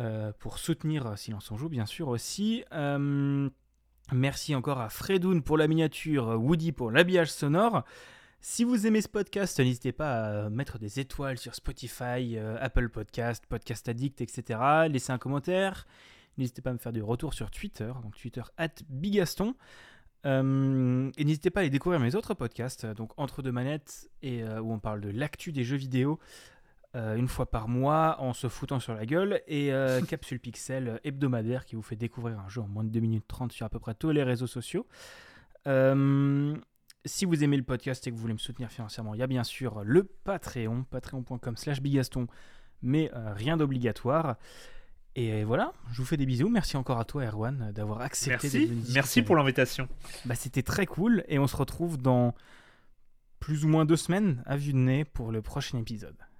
[0.00, 2.64] euh, pour soutenir euh, Silence on joue, bien sûr aussi.
[4.12, 7.84] Merci encore à Fredoun pour la miniature, Woody pour l'habillage sonore.
[8.40, 12.90] Si vous aimez ce podcast, n'hésitez pas à mettre des étoiles sur Spotify, euh, Apple
[12.90, 14.60] Podcast, Podcast Addict, etc.
[14.90, 15.86] Laissez un commentaire.
[16.36, 19.54] N'hésitez pas à me faire du retour sur Twitter, donc Twitter at Bigaston.
[20.26, 24.42] Euh, et n'hésitez pas à aller découvrir mes autres podcasts, donc Entre deux manettes, et,
[24.42, 26.18] euh, où on parle de l'actu des jeux vidéo
[26.94, 29.70] une fois par mois en se foutant sur la gueule, et
[30.08, 33.52] Capsule Pixel hebdomadaire qui vous fait découvrir un jeu en moins de 2 minutes 30
[33.52, 34.86] sur à peu près tous les réseaux sociaux.
[37.06, 39.26] Si vous aimez le podcast et que vous voulez me soutenir financièrement, il y a
[39.26, 42.28] bien sûr le Patreon, patreon.com slash bigaston,
[42.80, 44.36] mais euh, rien d'obligatoire.
[45.14, 46.48] Et voilà, je vous fais des bisous.
[46.48, 49.86] Merci encore à toi, Erwan, d'avoir accepté Merci, Merci pour l'invitation.
[50.24, 52.34] Bah, C'était très cool et on se retrouve dans
[53.38, 56.16] plus ou moins deux semaines à vue de nez pour le prochain épisode.